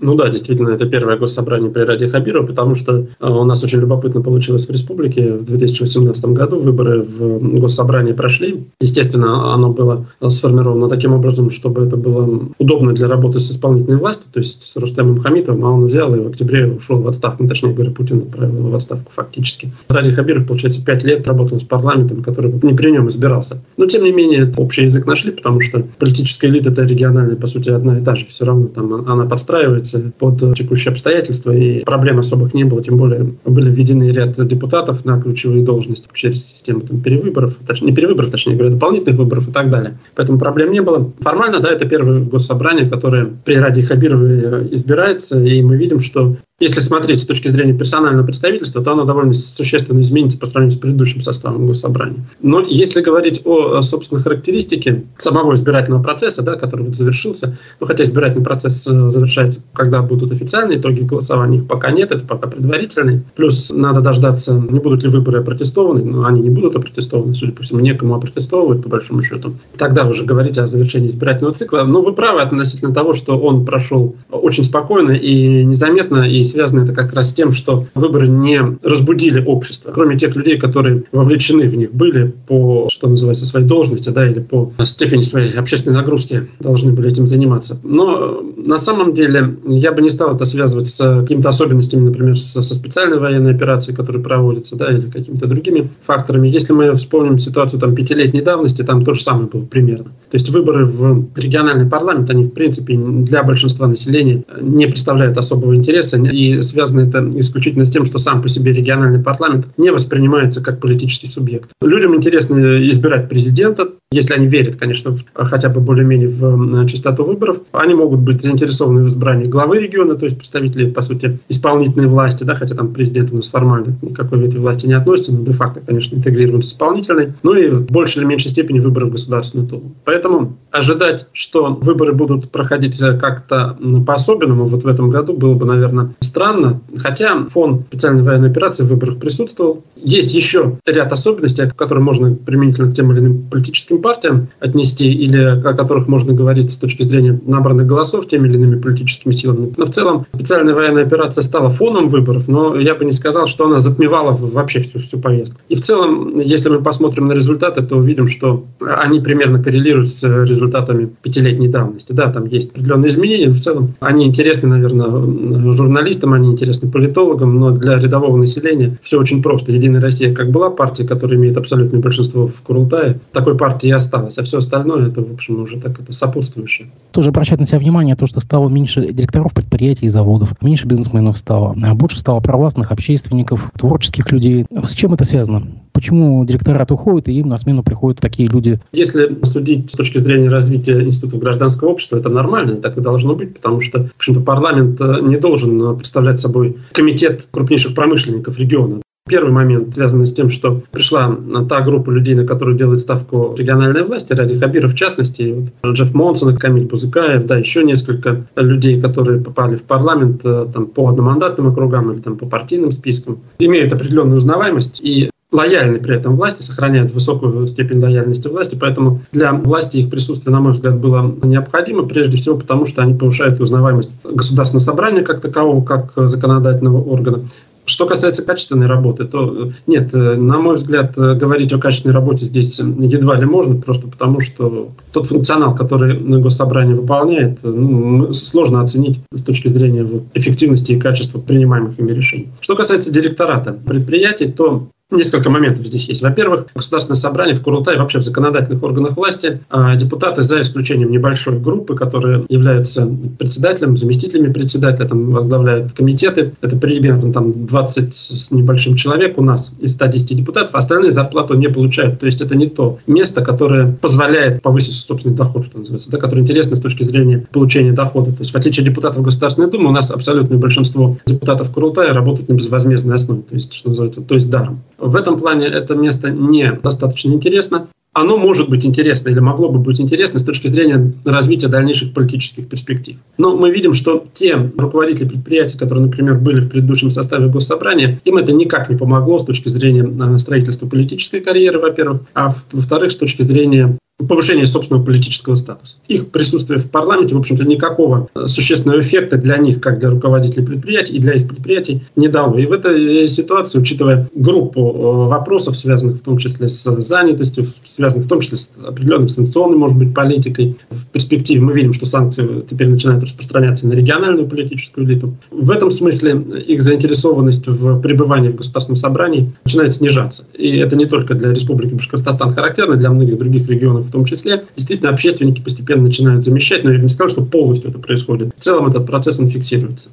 Ну 0.01 0.15
да, 0.15 0.29
действительно, 0.29 0.69
это 0.69 0.85
первое 0.85 1.17
госсобрание 1.17 1.71
при 1.71 1.81
Ради 1.81 2.07
Хабирова, 2.07 2.45
потому 2.45 2.75
что 2.75 2.97
э, 2.97 3.29
у 3.29 3.43
нас 3.43 3.63
очень 3.63 3.79
любопытно 3.79 4.21
получилось 4.21 4.67
в 4.67 4.71
республике. 4.71 5.33
В 5.33 5.45
2018 5.45 6.25
году 6.27 6.59
выборы 6.59 7.01
в 7.01 7.59
госсобрании 7.59 8.13
прошли. 8.13 8.65
Естественно, 8.79 9.53
оно 9.53 9.71
было 9.71 10.05
сформировано 10.27 10.87
таким 10.87 11.13
образом, 11.13 11.51
чтобы 11.51 11.85
это 11.85 11.97
было 11.97 12.47
удобно 12.57 12.93
для 12.93 13.07
работы 13.07 13.39
с 13.39 13.51
исполнительной 13.51 13.97
властью, 13.97 14.29
то 14.31 14.39
есть 14.39 14.61
с 14.61 14.77
Рустемом 14.77 15.19
Хамитовым, 15.19 15.65
а 15.65 15.71
он 15.71 15.85
взял 15.85 16.13
и 16.15 16.19
в 16.19 16.27
октябре 16.27 16.67
ушел 16.67 16.99
в 16.99 17.07
отставку, 17.07 17.43
ну, 17.43 17.49
точнее 17.49 17.73
говоря, 17.73 17.91
Путин 17.91 18.19
отправил 18.19 18.57
его 18.57 18.69
в 18.69 18.75
отставку 18.75 19.11
фактически. 19.13 19.71
Ради 19.87 20.11
Хабиров, 20.11 20.47
получается, 20.47 20.83
пять 20.83 21.03
лет 21.03 21.27
работал 21.27 21.59
с 21.59 21.63
парламентом, 21.63 22.23
который 22.23 22.51
не 22.61 22.73
при 22.73 22.91
нем 22.91 23.07
избирался. 23.07 23.61
Но, 23.77 23.85
тем 23.85 24.03
не 24.03 24.11
менее, 24.11 24.51
общий 24.57 24.83
язык 24.83 25.05
нашли, 25.05 25.31
потому 25.31 25.59
что 25.61 25.83
политическая 25.97 26.47
элита 26.47 26.69
это 26.69 26.83
региональная, 26.83 27.35
по 27.35 27.47
сути, 27.47 27.69
одна 27.69 27.97
и 27.99 28.03
та 28.03 28.15
же. 28.15 28.25
Все 28.27 28.45
равно 28.45 28.67
там 28.67 28.93
она 28.93 29.25
подстраивается 29.25 29.88
подстраивается 29.89 30.11
под 30.17 30.55
текущие 30.55 30.91
обстоятельства, 30.91 31.51
и 31.51 31.83
проблем 31.83 32.19
особых 32.19 32.53
не 32.53 32.63
было, 32.63 32.83
тем 32.83 32.97
более 32.97 33.35
были 33.45 33.69
введены 33.69 34.11
ряд 34.11 34.35
депутатов 34.47 35.05
на 35.05 35.19
ключевые 35.21 35.63
должности 35.63 36.07
через 36.13 36.45
систему 36.45 36.81
там, 36.81 37.01
перевыборов, 37.01 37.55
точнее, 37.65 37.89
не 37.89 37.95
перевыборов, 37.95 38.31
точнее 38.31 38.55
говоря, 38.55 38.71
дополнительных 38.73 39.17
выборов 39.17 39.47
и 39.47 39.51
так 39.51 39.69
далее. 39.69 39.97
Поэтому 40.15 40.39
проблем 40.39 40.71
не 40.71 40.81
было. 40.81 41.11
Формально, 41.19 41.59
да, 41.59 41.71
это 41.71 41.85
первое 41.85 42.19
госсобрание, 42.19 42.89
которое 42.89 43.25
при 43.45 43.55
Ради 43.55 43.81
Хабировой 43.81 44.73
избирается, 44.73 45.41
и 45.43 45.61
мы 45.61 45.77
видим, 45.77 45.99
что 45.99 46.37
если 46.59 46.79
смотреть 46.79 47.21
с 47.21 47.25
точки 47.25 47.47
зрения 47.47 47.73
персонального 47.73 48.25
представительства, 48.25 48.83
то 48.83 48.91
оно 48.91 49.05
довольно 49.05 49.33
существенно 49.33 50.01
изменится 50.01 50.37
по 50.37 50.45
сравнению 50.45 50.77
с 50.77 50.79
предыдущим 50.79 51.21
составом 51.21 51.67
госсобрания. 51.67 52.25
Но 52.41 52.61
если 52.61 53.01
говорить 53.01 53.41
о, 53.45 53.81
собственно, 53.81 54.21
характеристике 54.21 55.05
самого 55.17 55.53
избирательного 55.53 56.03
процесса, 56.03 56.41
да, 56.41 56.55
который 56.55 56.85
вот 56.85 56.95
завершился, 56.95 57.57
ну, 57.79 57.87
хотя 57.87 58.03
избирательный 58.03 58.43
процесс 58.43 58.87
э, 58.87 59.09
завершается, 59.09 59.61
когда 59.73 60.01
будут 60.01 60.31
официальные 60.31 60.79
итоги 60.79 61.01
голосования, 61.01 61.59
их 61.59 61.67
пока 61.67 61.91
нет, 61.91 62.11
это 62.11 62.25
пока 62.25 62.47
предварительные. 62.47 63.23
Плюс 63.35 63.71
надо 63.71 64.01
дождаться, 64.01 64.53
не 64.53 64.79
будут 64.79 65.03
ли 65.03 65.09
выборы 65.09 65.39
опротестованы, 65.39 66.03
но 66.03 66.25
они 66.25 66.41
не 66.41 66.49
будут 66.49 66.75
опротестованы, 66.75 67.33
судя 67.33 67.53
по 67.53 67.63
всему, 67.63 67.79
некому 67.79 68.15
опротестовывать, 68.15 68.83
по 68.83 68.89
большому 68.89 69.23
счету. 69.23 69.55
Тогда 69.77 70.05
уже 70.05 70.25
говорить 70.25 70.57
о 70.57 70.67
завершении 70.67 71.07
избирательного 71.07 71.53
цикла. 71.53 71.83
Но 71.83 72.01
вы 72.01 72.13
правы 72.13 72.41
относительно 72.41 72.93
того, 72.93 73.13
что 73.13 73.39
он 73.39 73.65
прошел 73.65 74.15
очень 74.29 74.63
спокойно 74.63 75.11
и 75.11 75.63
незаметно, 75.63 76.29
и 76.29 76.43
связано 76.49 76.83
это 76.83 76.93
как 76.93 77.13
раз 77.13 77.29
с 77.29 77.33
тем, 77.33 77.51
что 77.51 77.85
выборы 77.95 78.27
не 78.27 78.59
разбудили 78.83 79.43
общество, 79.45 79.91
кроме 79.91 80.17
тех 80.17 80.35
людей, 80.35 80.57
которые 80.57 81.03
вовлечены 81.11 81.69
в 81.69 81.75
них 81.75 81.93
были 81.93 82.33
по, 82.47 82.87
что 82.91 83.07
называется, 83.07 83.45
своей 83.45 83.65
должности, 83.65 84.09
да, 84.09 84.29
или 84.29 84.39
по 84.39 84.73
степени 84.83 85.21
своей 85.21 85.53
общественной 85.53 85.95
нагрузки 85.95 86.47
должны 86.59 86.91
были 86.91 87.09
этим 87.09 87.27
заниматься. 87.27 87.79
Но 87.83 88.41
на 88.57 88.77
самом 88.77 89.13
деле 89.13 89.57
я 89.65 89.91
бы 89.91 90.01
не 90.01 90.09
стал 90.09 90.35
это 90.35 90.45
связывать 90.45 90.87
с 90.87 91.21
какими-то 91.21 91.49
особенностями, 91.49 92.05
например, 92.05 92.37
со, 92.37 92.61
со 92.61 92.75
специальной 92.75 93.19
военной 93.19 93.55
операцией, 93.55 93.95
которая 93.95 94.21
проводится, 94.21 94.75
да, 94.75 94.91
или 94.91 95.09
какими-то 95.09 95.47
другими 95.47 95.89
факторами. 96.05 96.47
Если 96.47 96.73
мы 96.73 96.93
вспомним 96.95 97.37
ситуацию 97.37 97.79
там 97.79 97.95
пятилетней 97.95 98.41
давности, 98.41 98.83
там 98.83 99.03
то 99.03 99.13
же 99.13 99.21
самое 99.21 99.47
было 99.47 99.65
примерно. 99.65 100.05
То 100.05 100.35
есть 100.35 100.49
выборы 100.49 100.85
в 100.85 101.27
региональный 101.35 101.89
парламент, 101.89 102.29
они 102.29 102.45
в 102.45 102.49
принципе 102.49 102.97
для 102.97 103.43
большинства 103.43 103.87
населения 103.87 104.43
не 104.61 104.85
представляют 104.85 105.37
особого 105.37 105.75
интереса, 105.75 106.17
и 106.39 106.61
связано 106.61 107.01
это 107.01 107.19
исключительно 107.39 107.85
с 107.85 107.91
тем, 107.91 108.05
что 108.05 108.17
сам 108.17 108.41
по 108.41 108.47
себе 108.47 108.71
региональный 108.71 109.19
парламент 109.19 109.67
не 109.77 109.91
воспринимается 109.91 110.63
как 110.63 110.79
политический 110.79 111.27
субъект. 111.27 111.71
Людям 111.81 112.15
интересно 112.15 112.81
избирать 112.87 113.27
президента, 113.27 113.89
если 114.11 114.33
они 114.33 114.47
верят, 114.47 114.75
конечно, 114.77 115.15
хотя 115.35 115.69
бы 115.69 115.81
более-менее 115.81 116.29
в 116.29 116.87
частоту 116.87 117.25
выборов. 117.25 117.59
Они 117.71 117.93
могут 117.93 118.21
быть 118.21 118.41
заинтересованы 118.41 119.03
в 119.03 119.07
избрании 119.07 119.45
главы 119.45 119.77
региона, 119.77 120.15
то 120.15 120.25
есть 120.25 120.35
представителей, 120.35 120.89
по 120.89 121.03
сути, 121.03 121.37
исполнительной 121.47 122.07
власти, 122.07 122.43
да, 122.43 122.55
хотя 122.55 122.73
там 122.73 122.91
президент 122.91 123.31
у 123.31 123.35
нас 123.35 123.49
формально 123.49 123.95
никакой 124.01 124.39
ветви 124.39 124.57
власти 124.57 124.87
не 124.87 124.93
относится, 124.93 125.31
но 125.31 125.43
де-факто, 125.43 125.81
конечно, 125.81 126.15
интегрирован 126.15 126.63
с 126.63 126.69
исполнительной, 126.69 127.33
ну 127.43 127.53
и 127.53 127.69
в 127.69 127.85
большей 127.91 128.21
или 128.21 128.29
меньшей 128.29 128.49
степени 128.49 128.79
выборы 128.79 129.05
в 129.05 129.11
Государственную 129.11 129.67
Думу. 129.67 129.93
Поэтому 130.05 130.57
ожидать, 130.71 131.27
что 131.33 131.75
выборы 131.75 132.13
будут 132.13 132.49
проходить 132.49 132.97
как-то 132.97 133.77
по-особенному 134.07 134.65
вот 134.65 134.85
в 134.85 134.87
этом 134.87 135.11
году 135.11 135.33
было 135.33 135.53
бы, 135.53 135.67
наверное, 135.67 136.15
странно, 136.19 136.81
хотя 136.97 137.45
фон 137.45 137.83
специальной 137.89 138.23
военной 138.23 138.49
операции 138.49 138.85
в 138.85 138.87
выборах 138.87 139.19
присутствовал. 139.19 139.83
Есть 139.95 140.33
еще 140.33 140.79
ряд 140.87 141.13
особенностей, 141.13 141.69
которые 141.75 142.03
можно 142.03 142.33
применительно 142.33 142.91
к 142.91 142.95
тем 142.95 143.11
или 143.11 143.19
иным 143.19 143.43
политическим 143.51 143.98
партиям 144.01 144.47
отнести, 144.59 145.11
или 145.11 145.37
о 145.37 145.73
которых 145.73 146.07
можно 146.07 146.33
говорить 146.33 146.71
с 146.71 146.77
точки 146.77 147.03
зрения 147.03 147.39
набранных 147.45 147.87
голосов 147.87 148.27
теми 148.27 148.47
или 148.47 148.55
иными 148.55 148.79
политическими 148.79 149.31
силами. 149.31 149.73
Но 149.77 149.85
в 149.85 149.89
целом 149.91 150.25
специальная 150.33 150.73
военная 150.73 151.05
операция 151.05 151.41
стала 151.41 151.69
фоном 151.69 152.09
выборов, 152.09 152.47
но 152.47 152.75
я 152.75 152.95
бы 152.95 153.05
не 153.05 153.11
сказал, 153.11 153.47
что 153.47 153.65
она 153.65 153.79
затмевала 153.79 154.31
вообще 154.31 154.79
всю, 154.79 154.99
всю 154.99 155.19
повестку. 155.19 155.59
И 155.69 155.75
в 155.75 155.81
целом, 155.81 156.39
если 156.39 156.69
мы 156.69 156.81
посмотрим 156.81 157.27
на 157.27 157.33
результаты, 157.33 157.83
то 157.83 157.97
увидим, 157.97 158.27
что 158.27 158.65
они 158.79 159.19
примерно 159.19 159.61
коррелируют 159.61 160.09
с 160.09 160.23
результатами 160.23 161.09
пятилетней 161.21 161.67
давности. 161.67 162.13
Да, 162.13 162.31
там 162.31 162.45
есть 162.45 162.71
определенные 162.71 163.09
изменения, 163.09 163.47
но 163.47 163.53
в 163.53 163.59
целом 163.59 163.93
они 163.99 164.25
интересны, 164.25 164.69
наверное, 164.69 165.73
журналистам, 165.73 166.33
они 166.33 166.49
интересны 166.49 166.89
политологам, 166.91 167.59
но 167.59 167.71
для 167.71 167.99
рядового 167.99 168.37
населения 168.37 168.97
все 169.03 169.19
очень 169.19 169.41
просто. 169.41 169.71
Единая 169.71 170.01
Россия 170.01 170.33
как 170.33 170.51
была 170.51 170.69
партия, 170.69 171.05
которая 171.05 171.39
имеет 171.39 171.57
абсолютное 171.57 172.01
большинство 172.01 172.47
в 172.47 172.61
Курултае, 172.61 173.19
такой 173.31 173.57
партии 173.57 173.88
и 173.89 173.91
осталось, 173.91 174.37
а 174.37 174.43
все 174.43 174.59
остальное 174.59 175.07
это, 175.07 175.21
в 175.21 175.33
общем, 175.33 175.61
уже 175.61 175.79
так 175.79 175.99
это 175.99 176.13
сопутствующее. 176.13 176.89
Тоже 177.11 177.29
обращать 177.29 177.59
на 177.59 177.65
себя 177.65 177.79
внимание 177.79 178.15
то, 178.15 178.27
что 178.27 178.39
стало 178.39 178.69
меньше 178.69 179.11
директоров 179.11 179.53
предприятий 179.53 180.05
и 180.05 180.09
заводов, 180.09 180.53
меньше 180.61 180.85
бизнесменов 180.85 181.37
стало, 181.37 181.75
а 181.83 181.95
больше 181.95 182.19
стало 182.19 182.39
провластных 182.39 182.91
общественников, 182.91 183.71
творческих 183.77 184.31
людей. 184.31 184.65
С 184.87 184.93
чем 184.93 185.13
это 185.13 185.25
связано? 185.25 185.67
Почему 185.91 186.45
директорат 186.45 186.91
уходит, 186.91 187.29
и 187.29 187.33
им 187.33 187.49
на 187.49 187.57
смену 187.57 187.83
приходят 187.83 188.21
такие 188.21 188.47
люди? 188.47 188.79
Если 188.91 189.43
судить 189.43 189.89
с 189.89 189.95
точки 189.95 190.19
зрения 190.19 190.49
развития 190.49 191.01
институтов 191.01 191.39
гражданского 191.39 191.89
общества, 191.89 192.17
это 192.17 192.29
нормально, 192.29 192.75
так 192.75 192.97
и 192.97 193.01
должно 193.01 193.35
быть, 193.35 193.55
потому 193.55 193.81
что, 193.81 194.03
в 194.03 194.15
общем-то, 194.15 194.41
парламент 194.41 195.01
э, 195.01 195.19
не 195.23 195.37
должен 195.37 195.81
э, 195.81 195.95
представлять 195.95 196.39
собой 196.39 196.77
комитет 196.91 197.47
крупнейших 197.51 197.95
промышленников 197.95 198.59
региона. 198.59 199.01
Первый 199.29 199.53
момент 199.53 199.93
связан 199.93 200.25
с 200.25 200.33
тем, 200.33 200.49
что 200.49 200.81
пришла 200.91 201.37
та 201.69 201.81
группа 201.81 202.09
людей, 202.09 202.33
на 202.33 202.45
которую 202.45 202.75
делает 202.75 202.99
ставку 202.99 203.55
региональная 203.55 204.03
власть, 204.03 204.31
Ради 204.31 204.57
Хабиров 204.57 204.93
в 204.93 204.95
частности, 204.95 205.69
вот 205.83 205.93
Джефф 205.93 206.13
Монсон, 206.15 206.57
Камиль 206.57 206.85
Бузыкаев, 206.85 207.45
да, 207.45 207.57
еще 207.57 207.83
несколько 207.83 208.47
людей, 208.55 208.99
которые 208.99 209.39
попали 209.39 209.75
в 209.75 209.83
парламент 209.83 210.41
э, 210.43 210.65
там, 210.73 210.87
по 210.87 211.09
одномандатным 211.09 211.67
округам 211.67 212.11
или 212.11 212.21
там, 212.21 212.37
по 212.37 212.47
партийным 212.47 212.91
спискам, 212.91 213.39
имеют 213.59 213.93
определенную 213.93 214.37
узнаваемость 214.37 214.99
и 215.01 215.29
лояльны 215.51 215.99
при 215.99 216.15
этом 216.15 216.35
власти, 216.35 216.61
сохраняют 216.61 217.11
высокую 217.11 217.67
степень 217.67 217.99
лояльности 217.99 218.47
власти, 218.47 218.77
поэтому 218.79 219.21
для 219.31 219.51
власти 219.53 219.97
их 219.97 220.09
присутствие, 220.09 220.53
на 220.53 220.61
мой 220.61 220.73
взгляд, 220.73 220.99
было 220.99 221.35
необходимо, 221.41 222.03
прежде 222.03 222.37
всего 222.37 222.57
потому, 222.57 222.85
что 222.85 223.01
они 223.01 223.15
повышают 223.15 223.59
узнаваемость 223.59 224.13
государственного 224.23 224.83
собрания 224.83 225.21
как 225.21 225.41
такового, 225.41 225.83
как 225.83 226.13
законодательного 226.15 227.01
органа, 227.01 227.45
Что 227.89 228.05
касается 228.05 228.45
качественной 228.45 228.85
работы, 228.85 229.25
то 229.25 229.71
нет, 229.87 230.13
на 230.13 230.59
мой 230.59 230.75
взгляд, 230.75 231.15
говорить 231.17 231.73
о 231.73 231.79
качественной 231.79 232.13
работе 232.13 232.45
здесь 232.45 232.79
едва 232.79 233.35
ли 233.35 233.45
можно, 233.45 233.81
просто 233.81 234.07
потому 234.07 234.41
что 234.41 234.89
тот 235.11 235.25
функционал, 235.25 235.75
который 235.75 236.15
госсобрание 236.39 236.95
выполняет, 236.95 237.59
ну, 237.63 238.31
сложно 238.31 238.81
оценить 238.81 239.19
с 239.33 239.41
точки 239.43 239.67
зрения 239.67 240.03
вот, 240.03 240.23
эффективности 240.35 240.91
и 240.91 240.99
качества 240.99 241.39
принимаемых 241.39 241.97
ими 241.99 242.11
решений. 242.11 242.49
Что 242.61 242.75
касается 242.75 243.11
директората 243.11 243.73
предприятий, 243.73 244.51
то 244.51 244.89
Несколько 245.11 245.49
моментов 245.49 245.87
здесь 245.87 246.07
есть. 246.07 246.21
Во-первых, 246.21 246.67
Государственное 246.75 247.17
собрание 247.17 247.55
в 247.55 247.63
Курултай, 247.63 247.97
вообще 247.97 248.19
в 248.19 248.21
законодательных 248.21 248.83
органах 248.83 249.17
власти, 249.17 249.59
а, 249.67 249.95
депутаты, 249.95 250.43
за 250.43 250.61
исключением 250.61 251.09
небольшой 251.09 251.57
группы, 251.57 251.95
которые 251.95 252.45
являются 252.47 253.09
председателем, 253.39 253.97
заместителями 253.97 254.53
председателя, 254.53 255.07
там, 255.07 255.31
возглавляют 255.31 255.93
комитеты, 255.93 256.53
это 256.61 256.77
примерно 256.77 257.33
там 257.33 257.65
20 257.65 258.13
с 258.13 258.51
небольшим 258.51 258.95
человек 258.95 259.39
у 259.39 259.43
нас 259.43 259.71
из 259.79 259.93
110 259.93 260.37
депутатов, 260.37 260.75
а 260.75 260.77
остальные 260.77 261.11
зарплату 261.11 261.55
не 261.55 261.69
получают. 261.69 262.19
То 262.19 262.27
есть 262.27 262.41
это 262.41 262.55
не 262.55 262.67
то 262.67 262.99
место, 263.07 263.43
которое 263.43 263.93
позволяет 263.93 264.61
повысить 264.61 264.93
собственный 264.93 265.35
доход, 265.35 265.65
что 265.65 265.79
называется, 265.79 266.11
да, 266.11 266.19
которое 266.19 266.41
интересно 266.41 266.75
с 266.75 266.81
точки 266.81 267.01
зрения 267.01 267.47
получения 267.51 267.93
дохода. 267.93 268.31
То 268.31 268.41
есть 268.41 268.51
в 268.51 268.55
отличие 268.55 268.83
от 268.83 268.89
депутатов 268.89 269.23
Государственной 269.23 269.71
Думы, 269.71 269.89
у 269.89 269.93
нас 269.93 270.11
абсолютное 270.11 270.59
большинство 270.59 271.17
депутатов 271.25 271.71
Курултая 271.71 272.13
работают 272.13 272.47
на 272.49 272.53
безвозмездной 272.53 273.15
основе, 273.15 273.41
то 273.41 273.55
есть, 273.55 273.73
что 273.73 273.89
называется, 273.89 274.21
то 274.21 274.35
есть 274.35 274.51
даром. 274.51 274.83
В 274.99 275.15
этом 275.15 275.37
плане 275.37 275.67
это 275.67 275.95
место 275.95 276.29
не 276.29 276.71
достаточно 276.71 277.31
интересно. 277.31 277.87
Оно 278.11 278.37
может 278.37 278.69
быть 278.69 278.85
интересно 278.85 279.29
или 279.29 279.39
могло 279.39 279.69
бы 279.69 279.79
быть 279.79 280.01
интересно 280.01 280.39
с 280.39 280.43
точки 280.43 280.67
зрения 280.67 281.13
развития 281.25 281.67
дальнейших 281.67 282.13
политических 282.13 282.67
перспектив. 282.67 283.17
Но 283.37 283.55
мы 283.55 283.69
видим, 283.69 283.93
что 283.93 284.23
те 284.33 284.55
руководители 284.77 285.27
предприятий, 285.27 285.77
которые, 285.77 286.07
например, 286.07 286.39
были 286.39 286.59
в 286.59 286.69
предыдущем 286.69 287.11
составе 287.11 287.47
госсобрания, 287.47 288.19
им 288.25 288.37
это 288.37 288.51
никак 288.51 288.89
не 288.89 288.97
помогло 288.97 289.37
с 289.37 289.45
точки 289.45 289.69
зрения 289.69 290.03
э, 290.03 290.37
строительства 290.39 290.87
политической 290.87 291.39
карьеры, 291.39 291.79
во-первых, 291.79 292.21
а 292.33 292.53
во-вторых, 292.71 293.11
с 293.11 293.17
точки 293.17 293.43
зрения 293.43 293.97
повышение 294.27 294.67
собственного 294.67 295.03
политического 295.03 295.55
статуса. 295.55 295.97
Их 296.07 296.29
присутствие 296.29 296.79
в 296.79 296.89
парламенте, 296.89 297.35
в 297.35 297.39
общем-то, 297.39 297.63
никакого 297.63 298.27
э, 298.35 298.47
существенного 298.47 298.99
эффекта 298.99 299.37
для 299.37 299.57
них, 299.57 299.79
как 299.79 299.99
для 299.99 300.09
руководителей 300.09 300.65
предприятий 300.65 301.15
и 301.15 301.19
для 301.19 301.33
их 301.33 301.47
предприятий, 301.47 302.03
не 302.15 302.27
дало. 302.27 302.57
И 302.57 302.65
в 302.65 302.73
этой 302.73 303.29
ситуации, 303.29 303.79
учитывая 303.79 304.29
группу 304.35 304.81
э, 304.81 305.29
вопросов, 305.29 305.77
связанных 305.77 306.17
в 306.17 306.21
том 306.21 306.37
числе 306.37 306.67
с 306.67 306.83
занятостью, 307.01 307.65
связанных 307.83 308.25
в 308.25 308.29
том 308.29 308.41
числе 308.41 308.57
с 308.57 308.73
определенной 308.85 309.29
санкционной, 309.29 309.77
может 309.77 309.97
быть, 309.97 310.13
политикой, 310.13 310.77
в 310.89 311.05
перспективе 311.07 311.61
мы 311.61 311.73
видим, 311.73 311.93
что 311.93 312.05
санкции 312.05 312.45
теперь 312.69 312.89
начинают 312.89 313.23
распространяться 313.23 313.87
на 313.87 313.93
региональную 313.93 314.47
политическую 314.47 315.07
элиту. 315.07 315.33
В 315.49 315.71
этом 315.71 315.91
смысле 315.91 316.43
их 316.67 316.81
заинтересованность 316.81 317.67
в 317.67 318.01
пребывании 318.01 318.49
в 318.49 318.55
Государственном 318.55 318.97
собрании 318.97 319.53
начинает 319.63 319.93
снижаться. 319.93 320.43
И 320.57 320.77
это 320.77 320.97
не 320.97 321.05
только 321.05 321.35
для 321.35 321.53
Республики 321.53 321.93
Башкортостан 321.93 322.53
характерно, 322.53 322.95
для 322.95 323.11
многих 323.11 323.37
других 323.37 323.67
регионов 323.69 324.08
в 324.09 324.11
том 324.11 324.25
числе, 324.25 324.63
действительно 324.75 325.09
общественники 325.09 325.61
постепенно 325.61 326.03
начинают 326.03 326.43
замещать, 326.43 326.83
но 326.83 326.91
я 326.91 326.99
не 326.99 327.07
сказал, 327.07 327.29
что 327.29 327.45
полностью 327.45 327.91
это 327.91 327.99
происходит. 327.99 328.53
В 328.57 328.61
целом 328.61 328.87
этот 328.87 329.05
процесс 329.05 329.39
он 329.39 329.49
фиксируется. 329.49 330.09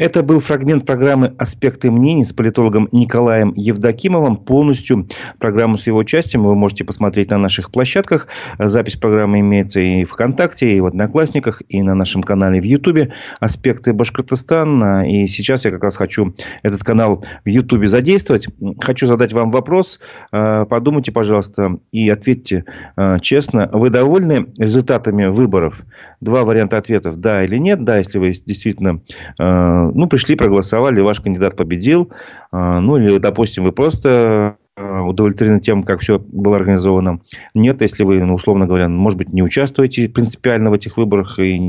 Это 0.00 0.22
был 0.22 0.40
фрагмент 0.40 0.86
программы 0.86 1.34
«Аспекты 1.36 1.90
мнений» 1.90 2.24
с 2.24 2.32
политологом 2.32 2.88
Николаем 2.90 3.52
Евдокимовым. 3.54 4.38
Полностью 4.38 5.06
программу 5.38 5.76
с 5.76 5.86
его 5.86 5.98
участием 5.98 6.44
вы 6.44 6.54
можете 6.54 6.84
посмотреть 6.84 7.28
на 7.28 7.36
наших 7.36 7.70
площадках. 7.70 8.26
Запись 8.58 8.96
программы 8.96 9.40
имеется 9.40 9.78
и 9.80 10.04
в 10.04 10.12
ВКонтакте, 10.12 10.72
и 10.72 10.80
в 10.80 10.86
Одноклассниках, 10.86 11.60
и 11.68 11.82
на 11.82 11.94
нашем 11.94 12.22
канале 12.22 12.62
в 12.62 12.64
Ютубе 12.64 13.12
«Аспекты 13.40 13.92
Башкортостана». 13.92 15.06
И 15.06 15.26
сейчас 15.26 15.66
я 15.66 15.70
как 15.70 15.84
раз 15.84 15.98
хочу 15.98 16.34
этот 16.62 16.82
канал 16.82 17.22
в 17.44 17.48
Ютубе 17.50 17.90
задействовать. 17.90 18.48
Хочу 18.80 19.04
задать 19.04 19.34
вам 19.34 19.50
вопрос. 19.50 20.00
Э, 20.32 20.64
подумайте, 20.64 21.12
пожалуйста, 21.12 21.76
и 21.92 22.08
ответьте 22.08 22.64
э, 22.96 23.18
честно. 23.20 23.68
Вы 23.70 23.90
довольны 23.90 24.46
результатами 24.56 25.26
выборов? 25.26 25.82
Два 26.22 26.44
варианта 26.44 26.78
ответов– 26.78 27.16
да 27.18 27.44
или 27.44 27.58
нет. 27.58 27.84
Да, 27.84 27.98
если 27.98 28.18
вы 28.18 28.30
действительно 28.30 29.02
э, 29.38 29.89
ну, 29.94 30.06
пришли, 30.06 30.36
проголосовали, 30.36 31.00
ваш 31.00 31.20
кандидат 31.20 31.56
победил. 31.56 32.10
А, 32.52 32.80
ну, 32.80 32.96
или, 32.96 33.18
допустим, 33.18 33.64
вы 33.64 33.72
просто 33.72 34.56
а, 34.76 35.02
удовлетворены 35.02 35.60
тем, 35.60 35.82
как 35.82 36.00
все 36.00 36.18
было 36.18 36.56
организовано. 36.56 37.20
Нет, 37.54 37.82
если 37.82 38.04
вы, 38.04 38.22
ну, 38.22 38.34
условно 38.34 38.66
говоря, 38.66 38.88
может 38.88 39.18
быть, 39.18 39.32
не 39.32 39.42
участвуете 39.42 40.08
принципиально 40.08 40.70
в 40.70 40.72
этих 40.72 40.96
выборах, 40.96 41.38
и 41.38 41.60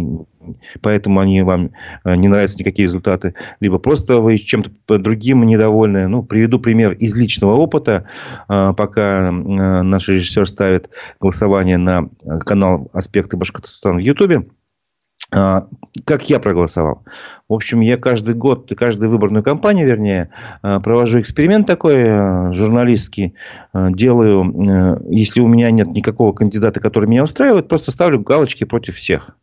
поэтому 0.82 1.20
они 1.20 1.42
вам 1.42 1.72
а, 2.04 2.16
не 2.16 2.28
нравятся 2.28 2.60
никакие 2.60 2.86
результаты, 2.86 3.36
либо 3.60 3.80
просто 3.80 4.22
вы 4.22 4.38
чем-то 4.38 4.98
другим 4.98 5.46
недовольны. 5.46 6.08
Ну, 6.08 6.24
приведу 6.24 6.60
пример 6.60 6.94
из 6.94 7.16
личного 7.16 7.56
опыта. 7.56 8.08
Пока 8.48 9.32
наш 9.32 10.08
режиссер 10.10 10.46
ставит 10.46 10.90
голосование 11.20 11.78
на 11.78 12.10
канал 12.46 12.90
«Аспекты 12.94 13.38
Башкортостана» 13.38 13.98
в 13.98 14.02
Ютубе, 14.02 14.46
как 15.30 16.30
я 16.30 16.40
проголосовал? 16.40 17.04
В 17.48 17.54
общем, 17.54 17.82
я 17.82 17.98
каждый 17.98 18.34
год, 18.36 18.72
каждую 18.78 19.10
выборную 19.10 19.44
кампанию, 19.44 19.88
вернее, 19.88 20.30
а, 20.62 20.80
провожу 20.80 21.20
эксперимент 21.20 21.68
такой 21.68 22.06
а, 22.08 22.52
журналистский. 22.54 23.36
Делаю, 23.74 25.04
если 25.10 25.42
у 25.42 25.48
меня 25.48 25.72
нет 25.72 25.88
никакого 25.88 26.34
кандидата, 26.34 26.80
который 26.80 27.08
меня 27.08 27.24
устраивает, 27.24 27.68
просто 27.68 27.92
ставлю 27.92 28.20
галочки 28.20 28.64
против 28.64 28.96
всех 28.96 29.36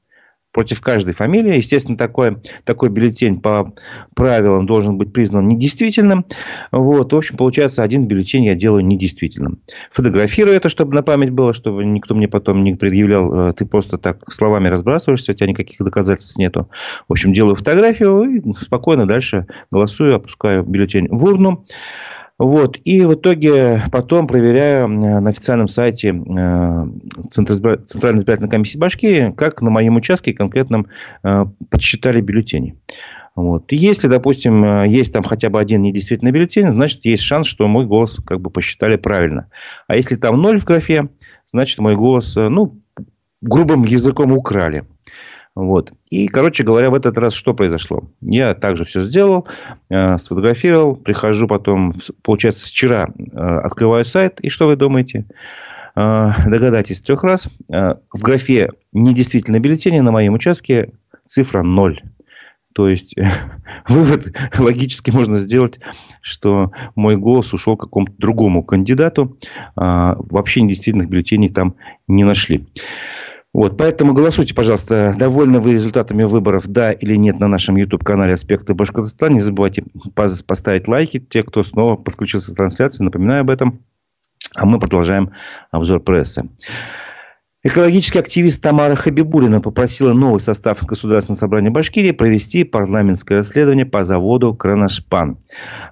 против 0.52 0.80
каждой 0.80 1.12
фамилии. 1.12 1.56
Естественно, 1.56 1.96
такой, 1.96 2.38
такой 2.64 2.88
бюллетень 2.88 3.40
по 3.40 3.74
правилам 4.14 4.66
должен 4.66 4.96
быть 4.96 5.12
признан 5.12 5.46
недействительным. 5.48 6.24
Вот. 6.72 7.12
В 7.12 7.16
общем, 7.16 7.36
получается, 7.36 7.82
один 7.82 8.06
бюллетень 8.06 8.46
я 8.46 8.54
делаю 8.54 8.84
недействительным. 8.84 9.60
Фотографирую 9.90 10.56
это, 10.56 10.68
чтобы 10.68 10.94
на 10.94 11.02
память 11.02 11.30
было, 11.30 11.52
чтобы 11.52 11.84
никто 11.84 12.14
мне 12.14 12.28
потом 12.28 12.64
не 12.64 12.74
предъявлял, 12.74 13.50
э, 13.50 13.52
ты 13.52 13.66
просто 13.66 13.98
так 13.98 14.30
словами 14.32 14.68
разбрасываешься, 14.68 15.32
у 15.32 15.34
тебя 15.34 15.48
никаких 15.48 15.78
доказательств 15.78 16.36
нету. 16.38 16.70
В 17.08 17.12
общем, 17.12 17.32
делаю 17.32 17.54
фотографию 17.54 18.22
и 18.24 18.54
спокойно 18.60 19.06
дальше 19.06 19.46
голосую, 19.70 20.14
опускаю 20.14 20.64
бюллетень 20.64 21.08
в 21.10 21.24
урну. 21.24 21.64
Вот. 22.38 22.78
И 22.84 23.02
в 23.04 23.14
итоге 23.14 23.82
потом 23.90 24.28
проверяю 24.28 24.88
на 24.88 25.28
официальном 25.28 25.66
сайте 25.66 26.10
э, 26.10 26.86
Центральной 27.28 28.18
избирательной 28.18 28.48
комиссии 28.48 28.78
Башкирии, 28.78 29.32
как 29.36 29.60
на 29.60 29.70
моем 29.70 29.96
участке 29.96 30.32
конкретном 30.32 30.86
э, 31.24 31.46
подсчитали 31.68 32.20
бюллетени. 32.20 32.76
Вот. 33.34 33.72
И 33.72 33.76
если, 33.76 34.06
допустим, 34.06 34.64
э, 34.64 34.88
есть 34.88 35.12
там 35.12 35.24
хотя 35.24 35.50
бы 35.50 35.58
один 35.58 35.82
недействительный 35.82 36.30
бюллетень, 36.30 36.70
значит, 36.70 37.04
есть 37.04 37.24
шанс, 37.24 37.48
что 37.48 37.66
мой 37.66 37.86
голос 37.86 38.20
как 38.24 38.40
бы 38.40 38.50
посчитали 38.50 38.94
правильно. 38.94 39.50
А 39.88 39.96
если 39.96 40.14
там 40.14 40.40
ноль 40.40 40.60
в 40.60 40.64
графе, 40.64 41.08
значит, 41.44 41.80
мой 41.80 41.96
голос, 41.96 42.36
ну, 42.36 42.80
грубым 43.40 43.82
языком 43.82 44.32
украли. 44.32 44.84
Вот. 45.58 45.92
И, 46.10 46.28
короче 46.28 46.62
говоря, 46.62 46.88
в 46.88 46.94
этот 46.94 47.18
раз 47.18 47.34
что 47.34 47.52
произошло? 47.52 48.04
Я 48.20 48.54
также 48.54 48.84
все 48.84 49.00
сделал, 49.00 49.48
э, 49.90 50.16
сфотографировал, 50.16 50.94
прихожу 50.94 51.48
потом, 51.48 51.94
получается, 52.22 52.68
вчера 52.68 53.08
э, 53.18 53.36
открываю 53.36 54.04
сайт, 54.04 54.38
и 54.40 54.50
что 54.50 54.68
вы 54.68 54.76
думаете? 54.76 55.26
Э, 55.96 56.30
догадайтесь, 56.46 57.00
трех 57.00 57.24
раз. 57.24 57.48
Э, 57.72 57.94
в 58.12 58.22
графе 58.22 58.70
недействительно 58.92 59.58
бюллетени 59.58 59.98
на 59.98 60.12
моем 60.12 60.34
участке 60.34 60.92
цифра 61.26 61.62
0. 61.62 62.02
То 62.72 62.88
есть, 62.88 63.16
вывод 63.88 64.32
логически 64.60 65.10
можно 65.10 65.40
сделать, 65.40 65.80
что 66.20 66.70
мой 66.94 67.16
голос 67.16 67.52
ушел 67.52 67.76
к 67.76 67.80
какому-то 67.80 68.12
другому 68.16 68.62
кандидату. 68.62 69.36
А, 69.74 70.14
вообще 70.18 70.60
недействительных 70.60 71.08
бюллетеней 71.08 71.48
там 71.48 71.74
не 72.06 72.22
нашли. 72.22 72.64
Вот, 73.54 73.78
поэтому 73.78 74.12
голосуйте, 74.12 74.54
пожалуйста, 74.54 75.14
довольны 75.18 75.58
вы 75.58 75.72
результатами 75.72 76.24
выборов, 76.24 76.68
да 76.68 76.92
или 76.92 77.14
нет, 77.16 77.40
на 77.40 77.48
нашем 77.48 77.76
YouTube-канале 77.76 78.34
«Аспекты 78.34 78.74
Башкортостана». 78.74 79.34
Не 79.34 79.40
забывайте 79.40 79.84
поставить 80.14 80.86
лайки, 80.86 81.18
те, 81.18 81.42
кто 81.42 81.62
снова 81.62 81.96
подключился 81.96 82.52
к 82.52 82.56
трансляции, 82.56 83.04
напоминаю 83.04 83.40
об 83.40 83.50
этом. 83.50 83.80
А 84.54 84.66
мы 84.66 84.78
продолжаем 84.78 85.32
обзор 85.70 86.00
прессы. 86.00 86.48
Экологический 87.64 88.20
активист 88.20 88.62
Тамара 88.62 88.94
Хабибулина 88.94 89.60
попросила 89.60 90.12
новый 90.12 90.38
состав 90.38 90.80
Государственного 90.84 91.40
собрания 91.40 91.70
Башкирии 91.70 92.12
провести 92.12 92.62
парламентское 92.62 93.38
расследование 93.38 93.84
по 93.84 94.04
заводу 94.04 94.54
Кроношпан. 94.54 95.38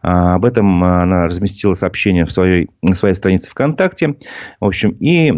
А, 0.00 0.36
об 0.36 0.44
этом 0.44 0.84
она 0.84 1.25
разместила 1.25 1.75
сообщение 1.75 2.25
в 2.25 2.30
своей, 2.30 2.70
на 2.82 2.94
своей 2.94 3.16
странице 3.16 3.50
ВКонтакте. 3.50 4.14
В 4.60 4.64
общем, 4.64 4.90
и 5.00 5.32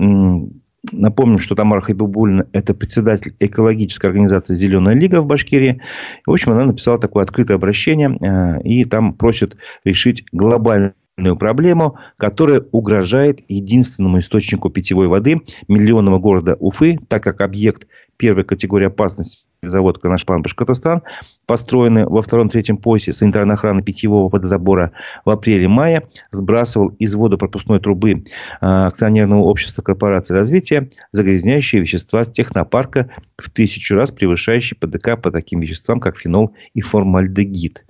Напомним, 0.93 1.41
что 1.41 1.55
Тамара 1.55 1.81
Хабибулина– 1.81 2.47
это 2.53 2.73
председатель 2.73 3.35
экологической 3.41 4.07
организации 4.07 4.55
«Зеленая 4.55 4.95
лига» 4.95 5.21
в 5.21 5.27
Башкирии. 5.27 5.83
В 6.25 6.31
общем, 6.31 6.53
она 6.53 6.67
написала 6.67 6.99
такое 6.99 7.25
открытое 7.25 7.55
обращение, 7.55 8.17
э, 8.21 8.63
и 8.63 8.85
там 8.85 9.15
просит 9.15 9.57
решить 9.85 10.25
глобальную 10.31 10.95
проблему, 11.37 11.99
которая 12.17 12.63
угрожает 12.71 13.41
единственному 13.49 14.21
источнику 14.21 14.71
питьевой 14.71 15.09
воды 15.09 15.43
миллионного 15.67 16.21
города 16.21 16.57
Уфы, 16.61 17.01
так 17.09 17.25
как 17.25 17.41
объект 17.41 17.89
первой 18.19 18.45
категории 18.45 18.87
опасности 18.87 19.47
завод 19.63 19.99
Канашпан 19.99 20.43
Башкортостан, 20.43 21.03
построенный 21.47 22.05
во 22.05 22.23
втором-третьем 22.23 22.77
поясе 22.77 23.13
санитарной 23.13 23.55
охраны 23.55 23.83
питьевого 23.83 24.29
водозабора 24.29 24.93
в 25.25 25.31
апреле-мае, 25.31 26.09
сбрасывал 26.31 26.89
из 26.99 27.15
водопропускной 27.15 27.81
трубы 27.81 28.13
э, 28.13 28.21
акционерного 28.61 29.43
общества 29.43 29.83
корпорации 29.83 30.35
развития 30.35 30.89
загрязняющие 31.11 31.81
вещества 31.81 32.23
с 32.23 32.31
технопарка 32.31 33.11
в 33.37 33.51
тысячу 33.51 33.95
раз 33.95 34.13
превышающие 34.13 34.79
ПДК 34.79 35.21
по 35.21 35.31
таким 35.31 35.61
веществам, 35.61 36.01
как 36.01 36.17
фенол 36.17 36.55
и 36.75 36.81
формальдегид. 36.81 37.85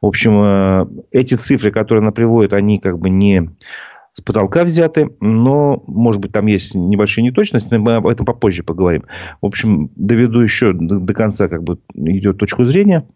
В 0.00 0.06
общем, 0.06 0.40
э, 0.40 0.86
эти 1.12 1.34
цифры, 1.34 1.72
которые 1.72 2.02
она 2.02 2.12
приводит, 2.12 2.52
они 2.52 2.78
как 2.78 2.98
бы 2.98 3.10
не 3.10 3.50
с 4.18 4.20
потолка 4.20 4.64
взяты, 4.64 5.10
но, 5.20 5.84
может 5.86 6.20
быть, 6.20 6.32
там 6.32 6.46
есть 6.46 6.74
небольшие 6.74 7.22
неточности, 7.22 7.68
но 7.70 7.78
мы 7.78 7.94
об 7.94 8.06
этом 8.08 8.26
попозже 8.26 8.64
поговорим. 8.64 9.04
В 9.40 9.46
общем, 9.46 9.90
доведу 9.94 10.40
еще 10.40 10.72
до, 10.72 10.98
до 10.98 11.14
конца, 11.14 11.48
как 11.48 11.62
бы 11.62 11.78
идет 11.94 12.38
точку 12.38 12.64
зрения. 12.64 13.06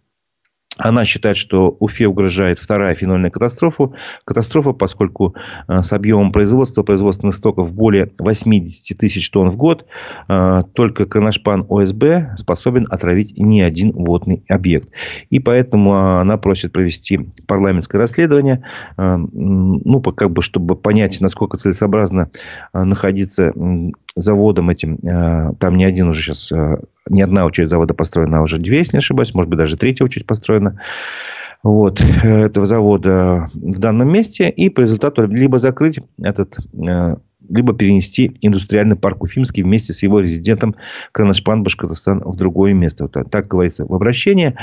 Она 0.79 1.05
считает, 1.05 1.37
что 1.37 1.77
Уфе 1.81 2.07
угрожает 2.07 2.59
вторая 2.59 2.95
фенольная 2.95 3.31
катастрофа. 3.31 3.91
Катастрофа, 4.25 4.73
поскольку 4.73 5.35
э, 5.69 5.83
с 5.83 5.93
объемом 5.93 6.33
производства 6.33 6.83
производственных 6.83 7.35
стоков 7.35 7.75
более 7.75 8.11
80 8.19 8.97
тысяч 8.97 9.31
тонн 9.31 9.51
в 9.51 9.57
год, 9.57 9.85
э, 10.29 10.63
только 10.73 11.05
Кронашпан 11.05 11.67
ОСБ 11.69 12.37
способен 12.37 12.87
отравить 12.91 13.39
не 13.39 13.61
один 13.61 13.93
водный 13.93 14.45
объект. 14.49 14.91
И 15.29 15.41
поэтому 15.41 16.19
она 16.19 16.39
просит 16.39 16.73
провести 16.73 17.29
парламентское 17.47 18.01
расследование, 18.01 18.65
э, 18.97 19.17
ну, 19.17 20.01
как 20.01 20.31
бы, 20.31 20.41
чтобы 20.41 20.75
понять, 20.75 21.21
насколько 21.21 21.59
целесообразно 21.59 22.31
находиться 22.73 23.53
заводом 24.15 24.71
этим, 24.71 24.99
там 25.59 25.77
не 25.77 25.85
один 25.85 26.09
уже 26.09 26.23
сейчас, 26.23 26.53
не 27.09 27.23
одна 27.23 27.45
очередь 27.45 27.71
завода 27.71 27.95
построена, 27.95 28.39
а 28.39 28.43
уже 28.43 28.59
две, 28.59 28.79
если 28.79 28.97
не 28.97 28.99
ошибаюсь, 28.99 29.35
может 29.35 29.49
быть, 29.49 29.59
даже 29.59 29.77
третья 29.77 30.05
очередь 30.05 30.27
построена 30.27 30.81
вот, 31.63 32.01
этого 32.23 32.67
завода 32.67 33.49
в 33.55 33.79
данном 33.79 34.13
месте. 34.13 34.51
И 34.51 34.69
по 34.69 34.81
результату 34.81 35.27
либо 35.27 35.59
закрыть 35.59 36.01
этот 36.21 36.59
либо 37.53 37.75
перенести 37.75 38.37
индустриальный 38.41 38.97
парк 38.97 39.23
Уфимский 39.23 39.63
вместе 39.63 39.93
с 39.93 40.03
его 40.03 40.21
резидентом 40.21 40.75
Кронашпан 41.13 41.63
Башкортостан 41.63 42.23
в 42.25 42.37
другое 42.37 42.73
место. 42.73 43.05
Вот 43.05 43.31
так 43.31 43.47
говорится 43.47 43.85
в 43.85 43.95
обращении. 43.95 44.55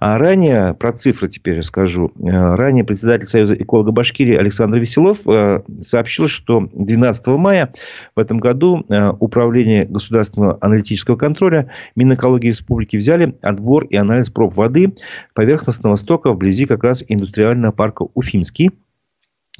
А 0.00 0.18
ранее, 0.18 0.74
про 0.74 0.92
цифры 0.92 1.28
теперь 1.28 1.58
расскажу. 1.58 2.12
Э, 2.18 2.54
ранее 2.54 2.84
председатель 2.84 3.26
Союза 3.26 3.54
эколога 3.54 3.90
Башкирии 3.90 4.36
Александр 4.36 4.78
Веселов 4.78 5.26
э, 5.26 5.60
сообщил, 5.80 6.28
что 6.28 6.68
12 6.72 7.26
мая 7.28 7.72
в 8.14 8.20
этом 8.20 8.38
году 8.38 8.84
э, 8.88 9.08
Управление 9.18 9.84
государственного 9.84 10.58
аналитического 10.60 11.16
контроля 11.16 11.70
Минэкологии 11.96 12.48
Республики 12.48 12.96
взяли 12.96 13.34
отбор 13.42 13.84
и 13.84 13.96
анализ 13.96 14.30
проб 14.30 14.54
воды 14.56 14.94
поверхностного 15.34 15.96
стока 15.96 16.32
вблизи 16.32 16.66
как 16.66 16.84
раз 16.84 17.04
индустриального 17.08 17.72
парка 17.72 18.06
Уфимский 18.14 18.70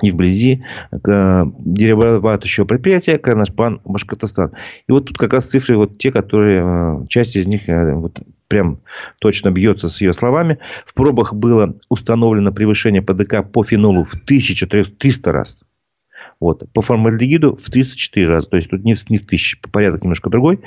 и 0.03 0.11
вблизи 0.11 0.65
деревообрабатывающего 0.93 2.65
предприятия 2.65 3.19
Карнашпан 3.19 3.81
Башкортостан. 3.85 4.53
И 4.89 4.93
вот 4.93 5.07
тут 5.07 5.19
как 5.19 5.33
раз 5.33 5.47
цифры 5.47 5.77
вот 5.77 5.99
те, 5.99 6.11
которые, 6.11 7.03
э, 7.03 7.07
часть 7.09 7.37
из 7.37 7.47
них 7.47 7.69
э, 7.69 7.95
вот 7.95 8.21
прям 8.49 8.81
точно 9.21 9.51
бьется 9.51 9.89
с 9.89 10.01
ее 10.01 10.13
словами. 10.13 10.59
В 10.87 10.95
пробах 10.95 11.35
было 11.35 11.75
установлено 11.89 12.53
превышение 12.53 13.03
ПДК 13.03 13.45
по 13.45 13.63
фенолу 13.63 14.05
в 14.05 14.15
1300 14.15 15.33
раз. 15.33 15.65
Вот. 16.41 16.71
По 16.73 16.81
формальдегиду 16.81 17.57
в 17.57 17.71
34 17.71 18.29
раза. 18.29 18.49
То 18.49 18.57
есть, 18.57 18.71
тут 18.71 18.85
не 18.85 18.95
в, 18.95 19.11
не 19.11 19.17
в 19.17 19.27
тысячи, 19.27 19.59
порядок 19.73 20.03
немножко 20.03 20.31
другой. 20.31 20.61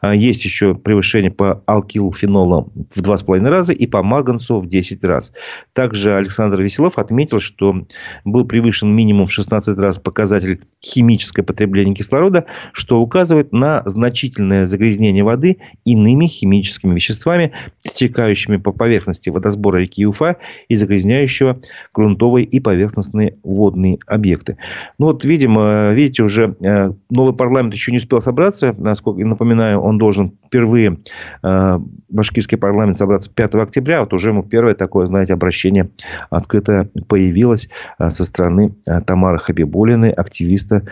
А, 0.00 0.14
есть 0.14 0.44
еще 0.44 0.74
превышение 0.74 1.32
по 1.32 1.62
алкилфенолу 1.66 2.72
в 2.94 3.02
2,5 3.02 3.48
раза 3.48 3.72
и 3.72 3.86
по 3.86 4.02
марганцу 4.04 4.58
в 4.58 4.68
10 4.68 5.02
раз. 5.04 5.32
Также 5.72 6.14
Александр 6.14 6.62
Веселов 6.62 6.98
отметил, 6.98 7.40
что 7.40 7.86
был 8.24 8.46
превышен 8.46 8.94
минимум 8.94 9.26
в 9.26 9.32
16 9.32 9.76
раз 9.78 9.98
показатель 9.98 10.60
химическое 10.84 11.42
потребление 11.42 11.94
кислорода, 11.94 12.46
что 12.72 13.00
указывает 13.00 13.52
на 13.52 13.82
значительное 13.84 14.64
загрязнение 14.64 15.24
воды 15.24 15.58
иными 15.84 16.26
химическими 16.26 16.94
веществами, 16.94 17.52
стекающими 17.78 18.58
по 18.58 18.70
поверхности 18.70 19.30
водосбора 19.30 19.78
реки 19.78 20.06
Уфа 20.06 20.36
и 20.68 20.76
загрязняющего 20.76 21.60
грунтовые 21.92 22.46
и 22.46 22.60
поверхностные 22.60 23.38
водные 23.42 23.98
объекты. 24.06 24.56
Ну, 24.98 25.06
вот, 25.06 25.15
видимо, 25.24 25.92
видите, 25.92 26.22
уже 26.22 26.56
э, 26.64 26.92
новый 27.10 27.34
парламент 27.34 27.74
еще 27.74 27.92
не 27.92 27.98
успел 27.98 28.20
собраться. 28.20 28.74
Насколько 28.78 29.24
напоминаю, 29.24 29.80
он 29.80 29.98
должен 29.98 30.32
впервые, 30.46 30.98
э, 31.42 31.78
башкирский 32.08 32.58
парламент, 32.58 32.98
собраться 32.98 33.30
5 33.30 33.54
октября. 33.56 34.00
Вот 34.00 34.12
уже 34.12 34.30
ему 34.30 34.42
первое 34.42 34.74
такое, 34.74 35.06
знаете, 35.06 35.34
обращение 35.34 35.90
открыто 36.30 36.88
появилось 37.08 37.68
э, 37.98 38.10
со 38.10 38.24
стороны 38.24 38.74
Тамары 39.06 39.38
Хабибулиной, 39.38 40.10
активиста 40.10 40.82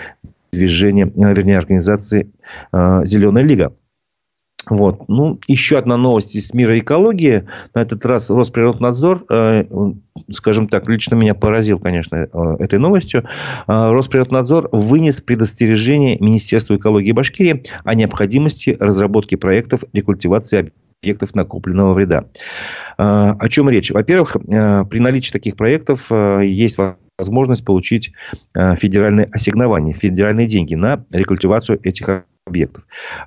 движения, 0.53 1.11
вернее, 1.14 1.59
организации 1.59 2.31
«Зеленая 2.72 3.42
лига». 3.42 3.72
Вот. 4.68 5.09
Ну, 5.09 5.38
еще 5.46 5.79
одна 5.79 5.96
новость 5.96 6.35
из 6.37 6.55
мира 6.55 6.79
экологии. 6.79 7.46
На 7.74 7.83
этот 7.83 8.05
раз 8.07 8.31
Росприроднадзор, 8.31 9.24
э, 9.29 9.64
скажем 10.31 10.68
так, 10.68 10.88
лично 10.88 11.16
меня 11.16 11.35
поразил, 11.35 11.79
конечно, 11.79 12.16
э, 12.16 12.57
этой 12.59 12.79
новостью. 12.79 13.24
Э, 13.66 13.90
Росприроднадзор 13.90 14.70
вынес 14.72 15.20
предостережение 15.20 16.16
Министерству 16.20 16.77
экологии 16.77 17.12
Башкирии 17.12 17.62
о 17.85 17.94
необходимости 17.94 18.77
разработки 18.81 19.35
проектов 19.35 19.85
рекультивации 19.92 20.72
объектов 21.03 21.35
накопленного 21.35 21.92
вреда. 21.92 22.24
О 22.96 23.48
чем 23.50 23.68
речь? 23.68 23.90
Во-первых, 23.90 24.38
при 24.40 24.98
наличии 25.00 25.33
таких 25.33 25.55
проектов 25.55 26.11
есть 26.11 26.79
возможность 27.18 27.62
получить 27.62 28.12
федеральные 28.55 29.27
ассигнования, 29.31 29.92
федеральные 29.92 30.46
деньги 30.46 30.74
на 30.74 31.05
рекультивацию 31.12 31.79
этих 31.83 32.09
объектов. 32.09 32.34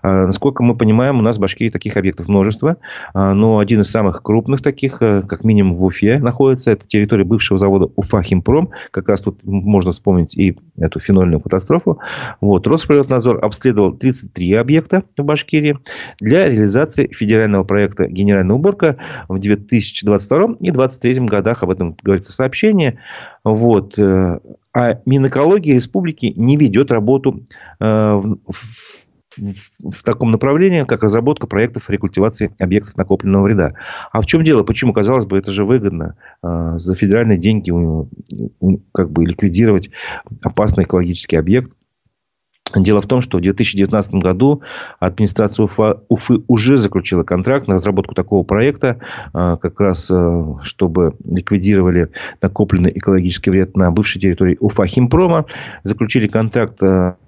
А, 0.03 0.27
насколько 0.27 0.61
мы 0.61 0.77
понимаем, 0.77 1.17
у 1.17 1.21
нас 1.23 1.37
в 1.37 1.39
Башкирии 1.39 1.71
таких 1.71 1.97
объектов 1.97 2.27
множество, 2.27 2.77
а, 3.15 3.33
но 3.33 3.57
один 3.57 3.81
из 3.81 3.89
самых 3.89 4.21
крупных 4.21 4.61
таких, 4.61 5.01
э, 5.01 5.23
как 5.23 5.43
минимум 5.43 5.75
в 5.75 5.85
Уфе 5.85 6.19
находится, 6.19 6.69
это 6.69 6.87
территория 6.87 7.23
бывшего 7.23 7.57
завода 7.57 7.91
Уфа 7.95 8.21
Химпром, 8.21 8.69
как 8.91 9.09
раз 9.09 9.21
тут 9.21 9.43
можно 9.43 9.91
вспомнить 9.91 10.37
и 10.37 10.55
эту 10.77 10.99
фенольную 10.99 11.39
катастрофу. 11.39 11.99
Вот. 12.41 12.67
Росприроднадзор 12.67 13.43
обследовал 13.43 13.93
33 13.93 14.53
объекта 14.53 15.03
в 15.17 15.23
Башкирии 15.23 15.79
для 16.19 16.47
реализации 16.47 17.07
федерального 17.07 17.63
проекта 17.63 18.05
«Генеральная 18.07 18.55
уборка» 18.55 18.97
в 19.27 19.39
2022 19.39 20.57
и 20.59 20.69
2023 20.69 21.25
годах, 21.25 21.63
об 21.63 21.71
этом 21.71 21.97
говорится 22.03 22.33
в 22.33 22.35
сообщении. 22.35 22.99
Вот. 23.43 23.97
Э, 23.97 24.39
а 24.77 24.99
Минэкология 25.07 25.73
республики 25.73 26.33
не 26.35 26.55
ведет 26.55 26.91
работу 26.91 27.43
э, 27.79 27.85
в, 27.85 28.37
в, 28.45 29.06
в 29.37 30.03
таком 30.03 30.31
направлении, 30.31 30.83
как 30.83 31.03
разработка 31.03 31.47
проектов 31.47 31.89
рекультивации 31.89 32.53
объектов 32.59 32.97
накопленного 32.97 33.43
вреда. 33.43 33.73
А 34.11 34.21
в 34.21 34.25
чем 34.25 34.43
дело? 34.43 34.63
Почему? 34.63 34.93
Казалось 34.93 35.25
бы, 35.25 35.37
это 35.37 35.51
же 35.51 35.65
выгодно 35.65 36.15
э, 36.43 36.73
за 36.77 36.95
федеральные 36.95 37.37
деньги 37.37 37.71
у, 37.71 38.09
у, 38.59 38.77
как 38.91 39.11
бы 39.11 39.25
ликвидировать 39.25 39.89
опасный 40.43 40.83
экологический 40.83 41.37
объект. 41.37 41.71
Дело 42.75 42.99
в 42.99 43.07
том, 43.07 43.21
что 43.21 43.37
в 43.37 43.41
2019 43.41 44.15
году 44.15 44.61
администрация 44.99 45.63
Уфа, 45.63 46.01
Уфы 46.09 46.43
уже 46.47 46.75
заключила 46.75 47.23
контракт 47.23 47.67
на 47.67 47.75
разработку 47.75 48.13
такого 48.13 48.43
проекта, 48.43 48.99
а, 49.33 49.55
как 49.57 49.79
раз 49.79 50.11
э, 50.11 50.43
чтобы 50.63 51.15
ликвидировали 51.25 52.11
накопленный 52.41 52.91
экологический 52.93 53.51
вред 53.51 53.77
на 53.77 53.89
бывшей 53.91 54.19
территории 54.19 54.57
Уфа 54.59 54.85
Химпрома. 54.85 55.45
Заключили 55.83 56.27
контракт 56.27 56.81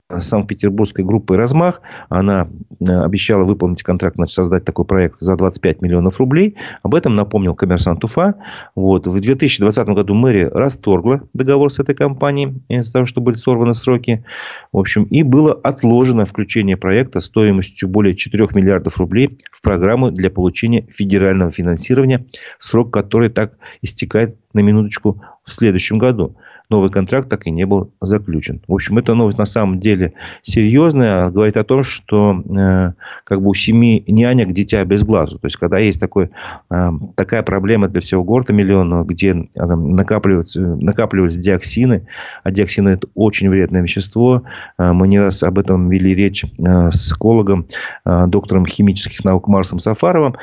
Санкт-Петербургской 0.09 1.05
группой 1.05 1.37
«Размах». 1.37 1.81
Она 2.09 2.47
э, 2.79 2.91
обещала 2.91 3.43
выполнить 3.43 3.83
контракт, 3.83 4.15
значит, 4.15 4.33
создать 4.33 4.65
такой 4.65 4.85
проект 4.85 5.17
за 5.17 5.35
25 5.35 5.81
миллионов 5.81 6.19
рублей. 6.19 6.55
Об 6.81 6.95
этом 6.95 7.13
напомнил 7.13 7.53
коммерсант 7.53 8.03
Уфа. 8.03 8.35
Вот. 8.75 9.05
В 9.05 9.19
2020 9.19 9.87
году 9.89 10.15
мэрия 10.15 10.49
расторгла 10.49 11.21
договор 11.33 11.71
с 11.71 11.79
этой 11.79 11.93
компанией 11.93 12.61
из-за 12.69 12.93
того, 12.93 13.05
что 13.05 13.21
были 13.21 13.35
сорваны 13.35 13.75
сроки. 13.75 14.25
В 14.71 14.79
общем, 14.79 15.03
и 15.03 15.21
было 15.21 15.53
отложено 15.53 16.25
включение 16.25 16.75
проекта 16.75 17.19
стоимостью 17.19 17.87
более 17.87 18.15
4 18.15 18.47
миллиардов 18.53 18.97
рублей 18.97 19.37
в 19.51 19.61
программу 19.61 20.09
для 20.11 20.31
получения 20.31 20.87
федерального 20.89 21.51
финансирования, 21.51 22.25
срок 22.57 22.91
которой 22.91 23.29
так 23.29 23.53
истекает 23.83 24.37
на 24.53 24.61
минуточку 24.61 25.21
в 25.43 25.53
следующем 25.53 25.99
году 25.99 26.35
новый 26.69 26.89
контракт 26.89 27.29
так 27.29 27.47
и 27.47 27.51
не 27.51 27.65
был 27.65 27.91
заключен. 27.99 28.61
В 28.67 28.73
общем, 28.73 28.97
эта 28.97 29.15
новость 29.15 29.37
на 29.37 29.45
самом 29.45 29.79
деле 29.79 30.13
серьезная. 30.43 31.29
Говорит 31.29 31.57
о 31.57 31.63
том, 31.63 31.81
что 31.81 32.43
э, 32.45 32.93
как 33.23 33.41
бы 33.41 33.49
у 33.49 33.53
семи 33.55 34.03
нянек 34.07 34.51
дитя 34.53 34.85
без 34.85 35.03
глазу. 35.03 35.39
То 35.39 35.47
есть, 35.47 35.57
когда 35.57 35.79
есть 35.79 35.99
такой, 35.99 36.29
э, 36.69 36.89
такая 37.15 37.41
проблема 37.41 37.87
для 37.87 38.01
всего 38.01 38.23
города 38.23 38.53
миллиона, 38.53 39.03
где 39.03 39.29
э, 39.29 39.65
накапливаются, 39.65 40.61
накапливаются 40.61 41.39
диоксины, 41.39 42.07
а 42.43 42.51
диоксины 42.51 42.89
это 42.89 43.07
очень 43.15 43.49
вредное 43.49 43.81
вещество. 43.81 44.43
Э, 44.77 44.91
мы 44.91 45.07
не 45.07 45.19
раз 45.19 45.41
об 45.41 45.57
этом 45.57 45.89
вели 45.89 46.13
речь 46.13 46.43
э, 46.43 46.91
с 46.91 47.11
экологом, 47.13 47.67
э, 48.05 48.27
доктором 48.27 48.67
химических 48.67 49.23
наук 49.23 49.47
Марсом 49.47 49.79
Сафаровым. 49.79 50.35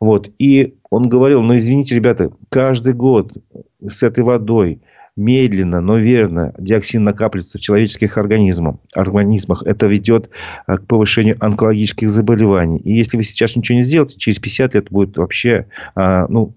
Вот. 0.00 0.30
И 0.38 0.76
он 0.90 1.08
говорил, 1.10 1.42
ну, 1.42 1.56
извините, 1.56 1.94
ребята, 1.94 2.30
каждый 2.48 2.94
год 2.94 3.36
с 3.86 4.02
этой 4.02 4.24
водой 4.24 4.80
медленно, 5.16 5.80
но 5.80 5.96
верно 5.96 6.52
диоксин 6.58 7.04
накапливается 7.04 7.58
в 7.58 7.60
человеческих 7.60 8.18
организмах. 8.18 8.76
организмах. 8.94 9.62
Это 9.64 9.86
ведет 9.86 10.30
э, 10.66 10.76
к 10.76 10.86
повышению 10.86 11.36
онкологических 11.40 12.08
заболеваний. 12.10 12.78
И 12.78 12.92
если 12.92 13.16
вы 13.16 13.22
сейчас 13.22 13.54
ничего 13.56 13.76
не 13.76 13.84
сделаете, 13.84 14.18
через 14.18 14.38
50 14.38 14.74
лет 14.74 14.90
будет 14.90 15.16
вообще 15.16 15.66
а, 15.94 16.26
ну, 16.28 16.54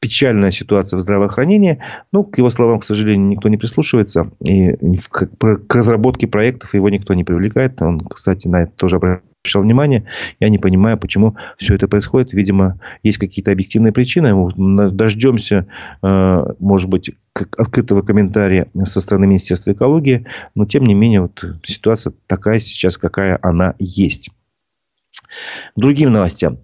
печальная 0.00 0.50
ситуация 0.50 0.98
в 0.98 1.00
здравоохранении. 1.00 1.82
Ну, 2.12 2.24
к 2.24 2.36
его 2.36 2.50
словам, 2.50 2.80
к 2.80 2.84
сожалению, 2.84 3.26
никто 3.28 3.48
не 3.48 3.56
прислушивается. 3.56 4.30
И 4.40 4.76
к 5.10 5.74
разработке 5.74 6.26
проектов 6.26 6.74
его 6.74 6.90
никто 6.90 7.14
не 7.14 7.24
привлекает. 7.24 7.80
Он, 7.80 8.00
кстати, 8.00 8.46
на 8.46 8.64
это 8.64 8.72
тоже 8.72 8.98
обращал 9.44 9.62
внимание. 9.62 10.06
Я 10.40 10.48
не 10.48 10.58
понимаю, 10.58 10.98
почему 10.98 11.36
все 11.58 11.74
это 11.74 11.86
происходит. 11.86 12.32
Видимо, 12.32 12.80
есть 13.02 13.18
какие-то 13.18 13.52
объективные 13.52 13.92
причины. 13.92 14.32
Дождемся, 14.90 15.66
э, 16.02 16.44
может 16.58 16.88
быть, 16.88 17.10
открытого 17.34 18.00
комментария 18.00 18.68
со 18.84 19.00
стороны 19.00 19.26
Министерства 19.26 19.72
экологии. 19.72 20.26
Но, 20.54 20.64
тем 20.64 20.84
не 20.84 20.94
менее, 20.94 21.20
вот 21.20 21.44
ситуация 21.62 22.14
такая 22.26 22.58
сейчас, 22.60 22.96
какая 22.96 23.38
она 23.42 23.74
есть. 23.78 24.30
Другим 25.76 26.10
новостям. 26.12 26.58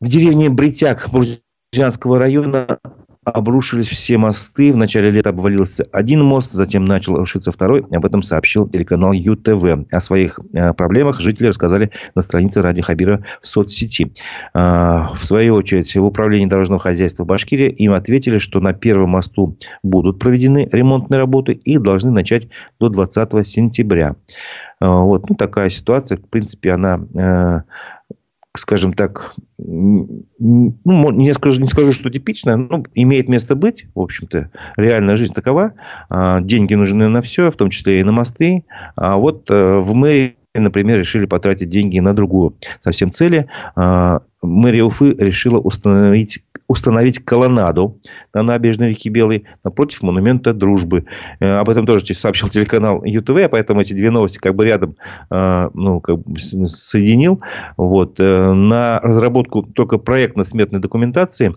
В 0.00 0.08
деревне 0.08 0.50
Бритяк 0.50 1.08
Бурзянского 1.10 2.18
района 2.18 2.78
обрушились 3.24 3.88
все 3.88 4.18
мосты. 4.18 4.72
В 4.72 4.76
начале 4.76 5.10
лета 5.10 5.30
обвалился 5.30 5.86
один 5.92 6.24
мост, 6.24 6.52
затем 6.52 6.84
начал 6.84 7.16
рушиться 7.16 7.52
второй. 7.52 7.84
Об 7.92 8.04
этом 8.04 8.22
сообщил 8.22 8.68
телеканал 8.68 9.12
ЮТВ. 9.12 9.86
О 9.90 10.00
своих 10.00 10.40
э, 10.54 10.72
проблемах 10.74 11.20
жители 11.20 11.48
рассказали 11.48 11.90
на 12.14 12.22
странице 12.22 12.62
Ради 12.62 12.82
Хабира 12.82 13.24
в 13.40 13.46
соцсети. 13.46 14.12
Э, 14.54 15.06
в 15.14 15.18
свою 15.24 15.54
очередь, 15.54 15.94
в 15.94 16.04
управлении 16.04 16.46
дорожного 16.46 16.80
хозяйства 16.80 17.24
Башкирии 17.24 17.70
им 17.70 17.92
ответили, 17.92 18.38
что 18.38 18.60
на 18.60 18.72
первом 18.72 19.10
мосту 19.10 19.56
будут 19.82 20.18
проведены 20.18 20.68
ремонтные 20.72 21.18
работы 21.18 21.52
и 21.52 21.78
должны 21.78 22.10
начать 22.10 22.48
до 22.80 22.88
20 22.88 23.46
сентября. 23.46 24.16
Э, 24.80 24.86
вот, 24.88 25.30
ну, 25.30 25.36
такая 25.36 25.68
ситуация, 25.68 26.18
в 26.18 26.28
принципе, 26.28 26.72
она 26.72 27.64
скажем 28.54 28.92
так, 28.92 29.34
ну, 29.58 30.24
не 30.38 31.32
скажу, 31.32 31.60
не 31.60 31.68
скажу, 31.68 31.92
что 31.92 32.10
типичная, 32.10 32.56
но 32.56 32.82
имеет 32.94 33.28
место 33.28 33.54
быть, 33.54 33.86
в 33.94 34.00
общем-то. 34.00 34.50
Реальная 34.76 35.16
жизнь 35.16 35.32
такова. 35.32 35.74
А, 36.08 36.40
деньги 36.40 36.74
нужны 36.74 37.08
на 37.08 37.22
все, 37.22 37.50
в 37.50 37.56
том 37.56 37.70
числе 37.70 38.00
и 38.00 38.02
на 38.02 38.12
мосты. 38.12 38.64
А 38.96 39.16
вот 39.16 39.50
э, 39.50 39.78
в 39.78 39.94
мэрии 39.94 40.36
например, 40.54 40.98
решили 40.98 41.24
потратить 41.24 41.70
деньги 41.70 41.98
на 41.98 42.12
другую 42.12 42.54
совсем 42.80 43.10
цели. 43.10 43.48
А, 44.42 44.46
мэрия 44.46 44.84
Уфы 44.84 45.14
решила 45.18 45.58
установить 45.58 46.42
установить 46.68 47.18
колоннаду 47.18 48.00
на 48.32 48.42
набережной 48.42 48.90
реки 48.90 49.10
Белой 49.10 49.44
напротив 49.62 50.02
монумента 50.02 50.54
дружбы. 50.54 51.04
Э, 51.38 51.58
об 51.58 51.68
этом 51.68 51.86
тоже 51.86 52.04
сообщил 52.14 52.48
телеканал 52.48 53.04
ЮТВ, 53.04 53.50
поэтому 53.50 53.82
эти 53.82 53.92
две 53.92 54.10
новости 54.10 54.38
как 54.38 54.54
бы 54.54 54.64
рядом 54.64 54.96
э, 55.30 55.70
ну, 55.74 56.00
как 56.00 56.18
бы 56.20 56.38
соединил. 56.38 57.42
Вот. 57.76 58.18
Э, 58.20 58.52
на 58.54 59.00
разработку 59.00 59.62
только 59.62 59.98
проектно-сметной 59.98 60.80
документации 60.80 61.54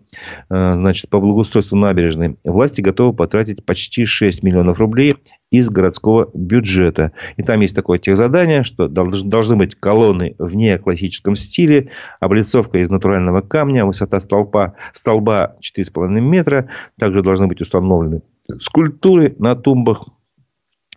значит, 0.49 1.09
по 1.09 1.19
благоустройству 1.19 1.77
набережной 1.77 2.37
власти 2.43 2.81
готовы 2.81 3.13
потратить 3.13 3.65
почти 3.65 4.05
6 4.05 4.43
миллионов 4.43 4.79
рублей 4.79 5.15
из 5.51 5.69
городского 5.69 6.29
бюджета. 6.33 7.11
И 7.37 7.43
там 7.43 7.61
есть 7.61 7.75
такое 7.75 7.99
техзадание, 7.99 8.63
что 8.63 8.87
должны 8.87 9.55
быть 9.55 9.75
колонны 9.75 10.35
в 10.37 10.55
неоклассическом 10.55 11.35
стиле, 11.35 11.89
облицовка 12.19 12.74
из 12.81 12.89
натурального 12.89 13.41
камня, 13.41 13.85
высота 13.85 14.19
столпа, 14.19 14.75
столба 14.93 15.55
4,5 15.61 16.07
метра. 16.19 16.69
Также 16.97 17.21
должны 17.21 17.47
быть 17.47 17.61
установлены 17.61 18.21
скульптуры 18.59 19.35
на 19.39 19.55
тумбах 19.55 20.05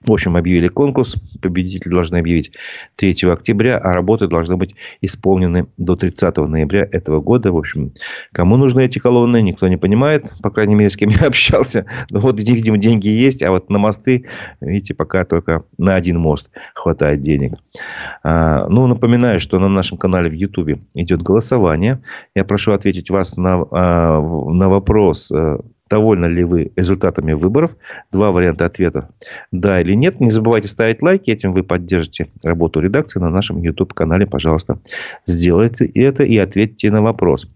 в 0.03 0.13
общем, 0.13 0.37
объявили 0.37 0.69
конкурс. 0.69 1.17
Победитель 1.43 1.91
должны 1.91 2.19
объявить 2.19 2.53
3 2.97 3.15
октября, 3.31 3.79
а 3.79 3.93
работы 3.93 4.29
должны 4.29 4.57
быть 4.57 4.75
исполнены 5.01 5.67
до 5.77 5.97
30 5.97 6.37
ноября 6.37 6.89
этого 6.91 7.21
года. 7.21 7.51
В 7.53 7.57
общем, 7.57 7.93
кому 8.33 8.57
нужны 8.57 8.85
эти 8.85 8.99
колонны, 8.99 9.43
никто 9.43 9.67
не 9.69 9.77
понимает. 9.77 10.33
По 10.43 10.51
крайней 10.51 10.77
мере, 10.77 10.89
с 10.91 10.97
кем 10.97 11.09
я 11.21 11.27
общался. 11.27 11.87
Но 12.11 12.21
вот, 12.21 12.41
видимо, 12.41 12.79
деньги 12.79 13.09
есть, 13.09 13.43
а 13.43 13.51
вот 13.51 13.71
на 13.71 13.79
мосты, 13.79 14.27
видите, 14.61 14.95
пока 14.95 15.25
только 15.25 15.65
на 15.79 15.97
один 15.97 16.19
мост 16.19 16.51
хватает 16.75 17.21
денег. 17.21 17.55
А, 18.23 18.69
ну, 18.69 18.87
напоминаю, 18.87 19.41
что 19.41 19.59
на 19.59 19.69
нашем 19.69 19.99
канале 19.99 20.31
в 20.31 20.35
Ютубе 20.35 20.81
идет 20.95 21.23
голосование. 21.23 22.01
Я 22.35 22.45
прошу 22.45 22.73
ответить 22.73 23.11
вас 23.11 23.37
на, 23.37 23.65
а, 23.73 24.21
на 24.21 24.69
вопрос 24.69 25.33
э, 25.33 25.59
довольны 25.89 26.27
ли 26.27 26.45
вы 26.45 26.73
результатами 26.77 27.33
выборов. 27.33 27.77
Два 28.13 28.31
варианта 28.31 28.67
ответа. 28.67 29.11
Да 29.53 29.81
или 29.81 29.95
нет. 29.95 30.21
Не 30.21 30.31
забывайте 30.31 30.69
ставить 30.69 31.03
лайки. 31.03 31.31
Этим 31.31 31.53
вы 31.53 31.63
поддержите 31.63 32.31
работу 32.45 32.81
редакции 32.81 33.21
на 33.21 33.31
нашем 33.31 33.61
YouTube-канале. 33.63 34.27
Пожалуйста, 34.27 34.81
сделайте 35.27 35.87
это 35.87 36.25
и 36.25 36.37
ответьте 36.37 36.91
на 36.91 37.03
вопрос. 37.03 37.49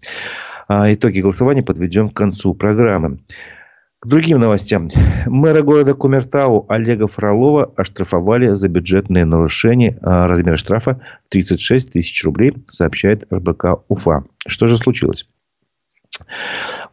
А 0.67 0.91
итоги 0.93 1.19
голосования 1.19 1.63
подведем 1.63 2.09
к 2.09 2.15
концу 2.15 2.53
программы. 2.53 3.19
К 3.99 4.07
другим 4.07 4.39
новостям. 4.39 4.89
Мэра 5.27 5.61
города 5.61 5.93
Кумертау 5.93 6.65
Олега 6.67 7.07
Фролова 7.07 7.71
оштрафовали 7.77 8.47
за 8.49 8.67
бюджетные 8.67 9.23
нарушения. 9.23 9.97
А 10.01 10.27
размер 10.27 10.57
штрафа 10.57 10.99
36 11.29 11.93
тысяч 11.93 12.23
рублей, 12.25 12.53
сообщает 12.67 13.31
РБК 13.31 13.85
Уфа. 13.87 14.25
Что 14.45 14.67
же 14.67 14.75
случилось? 14.75 15.25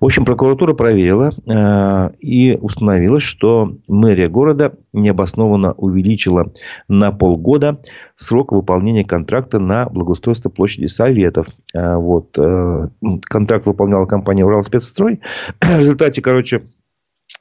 В 0.01 0.05
общем, 0.05 0.25
прокуратура 0.25 0.75
проверила 0.75 1.31
э, 1.31 2.15
и 2.21 2.57
установила, 2.61 3.21
что 3.21 3.77
мэрия 3.89 4.29
города 4.29 4.75
необоснованно 4.93 5.73
увеличила 5.73 6.53
на 6.89 7.13
полгода 7.13 7.81
срок 8.17 8.53
выполнения 8.53 9.05
контракта 9.05 9.59
на 9.59 9.87
благоустройство 9.87 10.49
площади 10.51 10.87
Советов. 10.87 11.47
Э, 11.75 11.97
вот, 11.97 12.39
э, 12.39 12.89
контракт 13.23 13.67
выполняла 13.67 14.07
компания 14.07 14.45
«Уралспецстрой». 14.45 15.21
В 15.61 15.79
результате, 15.79 16.23
короче, 16.23 16.63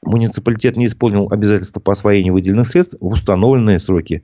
муниципалитет 0.02 0.76
не 0.76 0.86
исполнил 0.86 1.28
обязательства 1.30 1.80
по 1.80 1.92
освоению 1.92 2.34
выделенных 2.34 2.66
средств 2.66 2.96
в 3.00 3.12
установленные 3.12 3.78
сроки. 3.78 4.22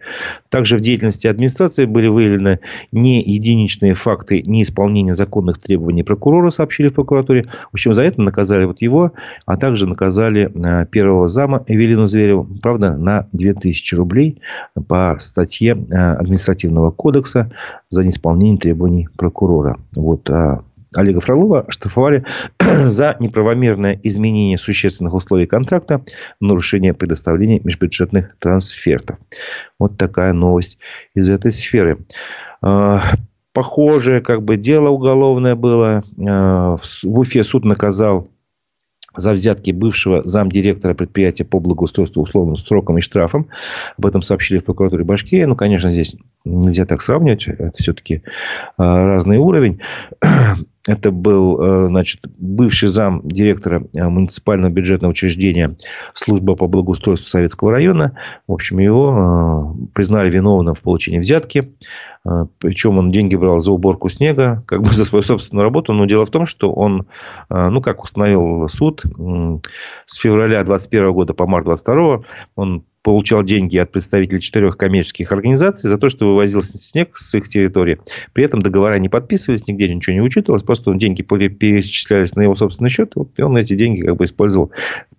Также 0.49 0.77
в 0.77 0.81
деятельности 0.81 1.27
администрации 1.27 1.85
были 1.85 2.09
выявлены 2.09 2.61
не 2.93 3.23
единичные 3.23 3.95
факты 3.95 4.43
неисполнения 4.43 5.15
законных 5.15 5.59
требований 5.59 6.03
прокурора, 6.03 6.51
сообщили 6.51 6.89
в 6.89 6.95
прокуратуре. 6.95 7.45
В 7.71 7.75
общем, 7.75 7.93
за 7.95 8.03
это 8.03 8.21
наказали 8.23 8.65
вот 8.65 8.81
его, 8.81 9.13
а 9.45 9.57
также 9.57 9.87
наказали 9.87 10.51
э, 10.55 10.87
первого 10.87 11.29
зама 11.29 11.63
Эвелину 11.67 12.07
Звереву, 12.07 12.49
правда, 12.63 12.97
на 12.97 13.29
2000 13.33 13.95
рублей 13.95 14.41
по 14.89 15.17
статье 15.21 15.73
э, 15.73 15.95
административного 15.95 16.91
кодекса 16.91 17.53
за 17.89 18.03
неисполнение 18.03 18.59
требований 18.59 19.09
прокурора. 19.17 19.79
Вот, 19.95 20.29
а 20.31 20.63
Олега 20.97 21.21
Фролова 21.21 21.67
штрафовали 21.69 22.25
за 22.61 23.17
неправомерное 23.21 23.99
изменение 24.03 24.59
существенных 24.59 25.15
условий 25.15 25.47
контракта, 25.47 26.03
нарушение 26.41 26.95
предоставления 26.95 27.61
межбюджетных 27.63 28.37
трансфертов. 28.39 29.19
Вот 29.79 29.97
такая 29.97 30.33
новость 30.33 30.79
из 31.15 31.29
этой 31.29 31.51
сферы. 31.51 31.99
А, 32.63 33.03
похожее 33.53 34.21
как 34.21 34.43
бы 34.43 34.57
дело 34.57 34.89
уголовное 34.89 35.55
было. 35.55 36.03
А, 36.27 36.77
в 36.77 37.19
Уфе 37.19 37.45
суд 37.45 37.65
наказал 37.65 38.29
за 39.17 39.33
взятки 39.33 39.71
бывшего 39.71 40.23
замдиректора 40.25 40.95
предприятия 40.95 41.45
по 41.45 41.59
благоустройству 41.59 42.23
условным 42.23 42.57
сроком 42.57 42.99
и 42.99 43.01
штрафом. 43.01 43.49
Об 43.97 44.07
этом 44.07 44.23
сообщили 44.23 44.59
в 44.59 44.65
прокуратуре 44.65 45.05
Башкирии. 45.05 45.45
Ну, 45.45 45.57
конечно, 45.57 45.91
здесь 45.93 46.17
нельзя 46.47 46.87
так 46.87 47.03
сравнивать. 47.03 47.49
Это 47.49 47.73
все-таки 47.75 48.23
а, 48.77 49.05
разный 49.05 49.39
уровень. 49.39 49.81
это 50.87 51.11
был, 51.11 51.89
значит, 51.89 52.21
бывший 52.39 52.89
зам 52.89 53.21
директора 53.25 53.85
муниципального 53.93 54.71
бюджетного 54.71 55.11
учреждения 55.11 55.77
служба 56.15 56.55
по 56.55 56.69
благоустройству 56.69 57.29
Советского 57.29 57.73
района. 57.73 58.17
В 58.47 58.53
общем, 58.53 58.79
его 58.79 59.77
признали 59.95 60.31
виновным 60.31 60.75
в 60.75 60.83
получении 60.83 61.19
взятки. 61.19 61.75
Причем 62.59 62.99
он 62.99 63.11
деньги 63.11 63.35
брал 63.35 63.59
за 63.59 63.73
уборку 63.73 64.09
снега, 64.09 64.63
как 64.67 64.83
бы 64.83 64.91
за 64.93 65.05
свою 65.05 65.23
собственную 65.23 65.65
работу. 65.65 65.93
Но 65.93 66.05
дело 66.07 66.25
в 66.25 66.31
том, 66.31 66.47
что 66.47 66.73
он, 66.73 67.07
ну, 67.51 67.81
как 67.81 68.05
установил 68.05 68.69
суд, 68.69 69.03
с 70.07 70.15
февраля 70.15 70.63
2021 70.63 71.13
года 71.13 71.35
по 71.35 71.47
март 71.47 71.65
2022 71.67 72.23
он 72.55 72.85
получал 73.07 73.45
деньги 73.45 73.79
от 73.79 73.93
представителей 73.93 74.41
четырех 74.41 74.77
коммерческих 74.77 75.31
организаций 75.31 75.89
за 75.89 75.97
то, 75.97 76.09
что 76.09 76.27
вывозил 76.27 76.61
снег 76.61 77.17
с 77.17 77.37
их 77.37 77.49
территории. 77.49 78.01
При 78.33 78.45
этом 78.45 78.61
договора 78.61 78.99
не 78.99 79.09
подписывались, 79.09 79.69
нигде 79.69 79.95
ничего 79.95 80.15
не 80.15 80.21
учитывалось. 80.21 80.65
Просто 80.65 80.93
деньги 80.95 81.23
перечислялись 81.23 82.35
на 82.35 82.43
его 82.43 82.57
собственный 82.57 82.91
счет. 82.91 83.15
И 83.37 83.43
он 83.43 83.57
эти 83.57 83.75
деньги 83.75 84.03
как 84.03 84.17
бы 84.17 84.25
использовал 84.25 84.73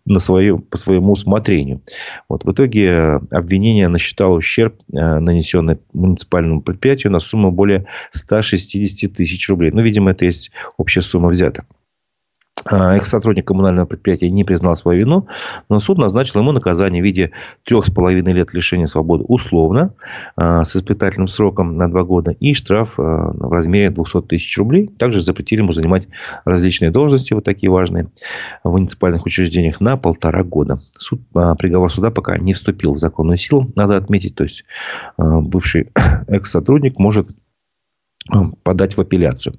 на 0.04 0.20
свое, 0.20 0.58
по 0.58 0.76
своему 0.76 1.14
усмотрению. 1.14 1.82
Вот. 2.28 2.44
В 2.44 2.52
итоге 2.52 2.88
э, 2.88 3.20
обвинение 3.32 3.88
насчитало 3.88 4.36
ущерб, 4.36 4.76
э, 4.94 5.20
нанесенный 5.20 5.78
муниципальному 5.94 6.60
предприятию, 6.60 7.14
на 7.14 7.20
сумму 7.20 7.52
более 7.52 7.86
160 8.12 9.14
тысяч 9.14 9.48
рублей. 9.48 9.72
Ну, 9.72 9.82
видимо, 9.82 10.12
это 10.12 10.26
есть 10.26 10.52
общая 10.76 11.02
сумма 11.02 11.30
взяток. 11.30 11.64
А, 12.66 12.96
экс-сотрудник 12.96 13.46
коммунального 13.46 13.86
предприятия 13.86 14.30
не 14.30 14.44
признал 14.44 14.76
свою 14.76 15.00
вину, 15.00 15.28
но 15.70 15.80
суд 15.80 15.98
назначил 15.98 16.40
ему 16.40 16.52
наказание 16.52 17.02
в 17.02 17.06
виде 17.06 17.32
трех 17.64 17.86
с 17.86 17.92
половиной 17.92 18.34
лет 18.34 18.54
лишения 18.54 18.88
свободы 18.88 19.24
условно, 19.24 19.94
а, 20.36 20.64
с 20.64 20.76
испытательным 20.76 21.28
сроком 21.28 21.76
на 21.76 21.90
два 21.90 22.04
года, 22.04 22.32
и 22.32 22.54
штраф 22.54 23.00
а, 23.00 23.32
в 23.34 23.52
размере 23.52 23.90
200 23.90 24.22
тысяч 24.24 24.58
рублей. 24.58 24.88
Также 24.88 25.22
запретили 25.22 25.60
ему 25.60 25.72
занимать 25.72 26.08
различные 26.46 26.92
должности, 26.92 27.34
вот 27.34 27.44
такие 27.44 27.72
важные, 27.72 28.10
в 28.64 28.72
муниципальных 28.72 29.26
учреждениях 29.26 29.80
на 29.80 29.98
полтора 29.98 30.44
года. 30.44 30.80
Суд, 30.92 31.22
приговор 31.60 31.92
суда 31.92 32.12
пока 32.12 32.38
не 32.38 32.54
вступил 32.54 32.94
в 32.94 33.00
законную 33.00 33.38
силу, 33.38 33.68
надо 33.76 33.98
отметить, 33.98 34.36
то 34.36 34.44
есть 34.44 34.66
бывший 35.18 35.92
экс-сотрудник 36.28 36.98
может 36.98 37.30
подать 38.64 38.98
в 38.98 39.02
апелляцию. 39.02 39.58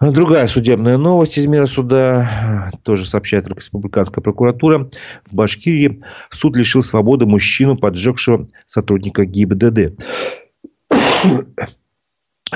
Другая 0.00 0.46
судебная 0.46 0.96
новость 0.96 1.38
из 1.38 1.48
мира 1.48 1.66
суда, 1.66 2.70
тоже 2.84 3.04
сообщает 3.04 3.48
республиканская 3.48 4.22
прокуратура. 4.22 4.90
В 5.24 5.34
Башкирии 5.34 6.02
суд 6.30 6.56
лишил 6.56 6.82
свободы 6.82 7.26
мужчину, 7.26 7.76
поджегшего 7.76 8.46
сотрудника 8.64 9.24
ГИБДД. 9.24 10.00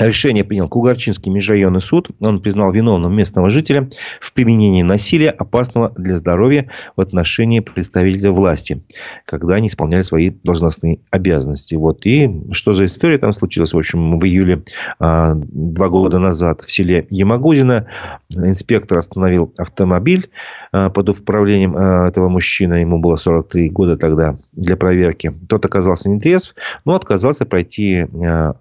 Решение 0.01 0.43
принял 0.43 0.69
Кугарчинский 0.69 1.31
межрайонный 1.31 1.81
суд. 1.81 2.09
Он 2.21 2.41
признал 2.41 2.73
виновным 2.73 3.15
местного 3.15 3.51
жителя 3.51 3.89
в 4.21 4.33
применении 4.33 4.83
насилия, 4.83 5.29
опасного 5.31 5.91
для 5.91 6.17
здоровья 6.17 6.71
в 6.97 7.01
отношении 7.03 7.61
представителя 7.61 8.33
власти, 8.33 8.83
когда 9.27 9.57
они 9.57 9.69
исполняли 9.69 10.01
свои 10.03 10.31
должностные 10.31 11.01
обязанности. 11.11 11.75
Вот. 11.75 12.07
И 12.07 12.31
что 12.53 12.73
за 12.73 12.87
история 12.87 13.19
там 13.19 13.35
случилась? 13.35 13.75
В 13.75 13.79
общем, 13.79 14.19
в 14.19 14.25
июле 14.25 14.63
а, 14.99 15.35
два 15.35 15.91
года 15.91 16.19
назад 16.19 16.63
в 16.63 16.73
селе 16.73 17.07
Ямагузино 17.11 17.87
инспектор 18.35 18.97
остановил 18.97 19.53
автомобиль 19.59 20.31
а, 20.73 20.89
под 20.89 21.11
управлением 21.11 21.77
а, 21.77 22.09
этого 22.09 22.31
мужчины. 22.31 22.77
Ему 22.77 22.99
было 22.99 23.17
43 23.17 23.69
года 23.69 23.99
тогда 23.99 24.39
для 24.53 24.79
проверки. 24.79 25.35
Тот 25.49 25.67
оказался 25.67 26.09
не 26.09 26.19
трезв, 26.19 26.55
но 26.87 26.95
отказался 26.95 27.45
пройти 27.45 28.07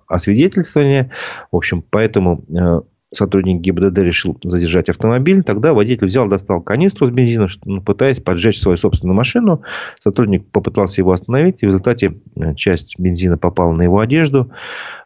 освидетельствование 0.08 1.10
в 1.52 1.56
общем, 1.56 1.84
поэтому 1.90 2.44
э, 2.50 2.82
сотрудник 3.14 3.62
ГИБДД 3.62 3.98
решил 4.00 4.38
задержать 4.44 4.90
автомобиль. 4.90 5.44
Тогда 5.44 5.74
водитель 5.74 6.08
взял, 6.08 6.28
достал 6.28 6.62
канистру 6.62 7.06
с 7.06 7.12
бензином, 7.12 7.50
ну, 7.66 7.82
пытаясь 7.82 8.20
поджечь 8.20 8.60
свою 8.60 8.78
собственную 8.78 9.16
машину. 9.16 9.64
Сотрудник 10.00 10.50
попытался 10.50 11.02
его 11.02 11.12
остановить. 11.12 11.62
И 11.62 11.66
в 11.66 11.70
результате 11.70 12.18
э, 12.36 12.56
часть 12.56 12.98
бензина 12.98 13.38
попала 13.38 13.74
на 13.74 13.84
его 13.84 14.00
одежду. 14.00 14.52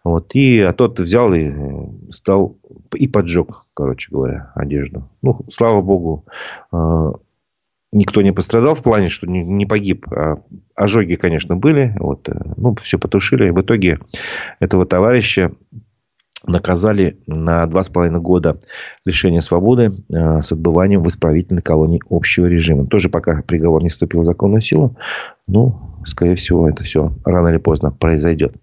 Вот, 0.04 0.36
и, 0.36 0.62
а 0.62 0.74
тот 0.74 1.00
взял 1.00 1.34
и 1.34 1.50
э, 1.50 2.12
стал 2.12 2.58
и 2.94 3.08
поджег, 3.08 3.64
короче 3.74 4.10
говоря, 4.12 4.52
одежду. 4.56 5.10
Ну, 5.22 5.40
слава 5.50 5.82
богу, 5.82 6.26
никто 7.92 8.22
не 8.22 8.32
пострадал 8.32 8.76
в 8.76 8.84
плане, 8.84 9.10
что 9.10 9.26
не, 9.26 9.66
погиб. 9.66 10.06
А 10.12 10.38
ожоги, 10.76 11.16
конечно, 11.16 11.56
были. 11.56 11.96
Вот, 12.00 12.30
ну, 12.58 12.76
все 12.76 13.00
потушили. 13.00 13.50
В 13.50 13.62
итоге 13.62 14.00
этого 14.60 14.86
товарища 14.86 15.52
наказали 16.48 17.18
на 17.28 17.66
два 17.68 17.84
с 17.84 17.90
половиной 17.90 18.22
года 18.22 18.58
лишения 19.06 19.42
свободы 19.42 19.92
э, 20.10 20.42
с 20.42 20.52
отбыванием 20.52 21.04
в 21.04 21.08
исправительной 21.08 21.62
колонии 21.62 22.02
общего 22.10 22.46
режима. 22.46 22.88
Тоже 22.88 23.10
пока 23.10 23.42
приговор 23.42 23.84
не 23.84 23.90
вступил 23.90 24.22
в 24.22 24.26
законную 24.26 24.62
силу. 24.62 24.96
Ну, 25.48 25.96
скорее 26.06 26.36
всего, 26.36 26.70
это 26.70 26.84
все 26.84 27.12
рано 27.26 27.50
или 27.50 27.58
поздно 27.58 27.92
произойдет. 27.92 28.56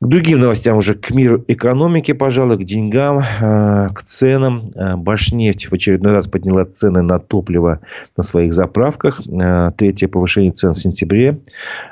К 0.00 0.06
другим 0.06 0.38
новостям 0.38 0.76
уже, 0.76 0.94
к 0.94 1.10
миру 1.10 1.44
экономики, 1.48 2.12
пожалуй, 2.12 2.56
к 2.58 2.64
деньгам, 2.64 3.18
э, 3.18 3.88
к 3.92 4.04
ценам. 4.04 4.70
Э, 4.76 4.94
Башнефть 4.94 5.66
в 5.66 5.72
очередной 5.72 6.12
раз 6.12 6.28
подняла 6.28 6.66
цены 6.66 7.02
на 7.02 7.18
топливо 7.18 7.80
на 8.16 8.22
своих 8.22 8.54
заправках. 8.54 9.20
Э, 9.26 9.72
третье 9.76 10.06
повышение 10.06 10.52
цен 10.52 10.74
в 10.74 10.78
сентябре. 10.78 11.40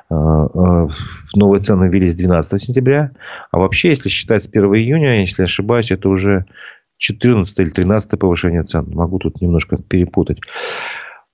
Новые 0.09 1.61
цены 1.61 1.89
ввелись 1.89 2.15
12 2.15 2.61
сентября. 2.61 3.11
А 3.51 3.59
вообще, 3.59 3.89
если 3.89 4.09
считать 4.09 4.45
с 4.45 4.49
1 4.49 4.73
июня, 4.77 5.21
если 5.21 5.43
ошибаюсь, 5.43 5.91
это 5.91 6.09
уже 6.09 6.47
14 6.99 7.59
или 7.59 7.71
13 7.71 8.21
повышение 8.21 8.63
цен. 8.63 8.87
Могу 8.95 9.19
тут 9.19 9.41
немножко 9.41 9.79
перепутать. 9.79 10.39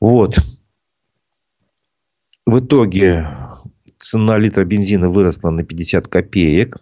Вот. 0.01 0.39
В 2.47 2.61
итоге 2.61 3.29
цена 4.03 4.37
литра 4.37 4.65
бензина 4.65 5.09
выросла 5.09 5.51
на 5.51 5.65
50 5.65 6.09
копеек. 6.09 6.79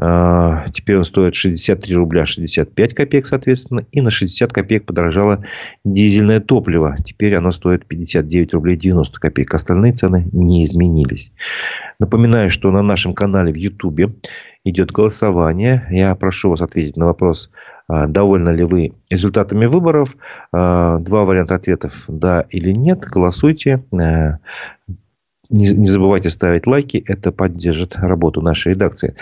А, 0.00 0.64
теперь 0.70 0.96
он 0.96 1.04
стоит 1.04 1.34
63 1.34 1.96
рубля 1.96 2.24
65 2.24 2.94
копеек, 2.94 3.26
соответственно. 3.26 3.84
И 3.90 4.00
на 4.00 4.10
60 4.10 4.52
копеек 4.52 4.86
подорожало 4.86 5.44
дизельное 5.84 6.40
топливо. 6.40 6.96
Теперь 7.04 7.34
оно 7.34 7.50
стоит 7.50 7.86
59 7.86 8.54
рублей 8.54 8.76
90 8.76 9.18
копеек. 9.18 9.54
Остальные 9.54 9.94
цены 9.94 10.28
не 10.32 10.64
изменились. 10.64 11.32
Напоминаю, 11.98 12.48
что 12.48 12.70
на 12.70 12.82
нашем 12.82 13.12
канале 13.12 13.52
в 13.52 13.56
Ютубе 13.56 14.14
идет 14.64 14.92
голосование. 14.92 15.84
Я 15.90 16.14
прошу 16.14 16.50
вас 16.50 16.62
ответить 16.62 16.96
на 16.96 17.06
вопрос, 17.06 17.50
а, 17.88 18.06
довольны 18.06 18.50
ли 18.50 18.64
вы 18.64 18.92
результатами 19.10 19.66
выборов. 19.66 20.16
А, 20.52 20.98
два 21.00 21.24
варианта 21.24 21.56
ответов 21.56 22.04
«да» 22.06 22.44
или 22.50 22.70
«нет». 22.70 23.00
Голосуйте. 23.00 23.82
Не, 25.50 25.86
забывайте 25.86 26.30
ставить 26.30 26.66
лайки, 26.66 27.02
это 27.06 27.32
поддержит 27.32 27.96
работу 27.96 28.42
нашей 28.42 28.72
редакции. 28.72 29.14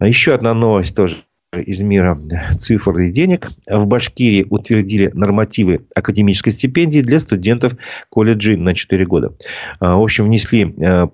Еще 0.00 0.34
одна 0.34 0.54
новость 0.54 0.94
тоже 0.96 1.16
из 1.56 1.82
мира 1.82 2.18
цифр 2.56 2.98
и 2.98 3.10
денег. 3.10 3.50
В 3.68 3.86
Башкирии 3.86 4.46
утвердили 4.48 5.10
нормативы 5.12 5.84
академической 5.94 6.50
стипендии 6.50 7.00
для 7.00 7.20
студентов 7.20 7.74
колледжей 8.08 8.56
на 8.56 8.74
4 8.74 9.04
года. 9.06 9.34
А, 9.78 9.96
в 9.96 10.02
общем, 10.02 10.24
внесли 10.24 10.74
э, 10.80 11.06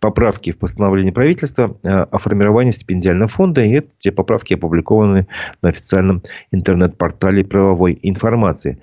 поправки 0.00 0.50
в 0.50 0.58
постановление 0.58 1.12
правительства 1.12 1.76
э, 1.82 1.88
о 1.88 2.18
формировании 2.18 2.70
стипендиального 2.70 3.28
фонда. 3.28 3.62
И 3.62 3.82
эти 3.98 4.10
поправки 4.10 4.54
опубликованы 4.54 5.26
на 5.60 5.68
официальном 5.68 6.22
интернет-портале 6.50 7.44
правовой 7.44 7.98
информации. 8.02 8.78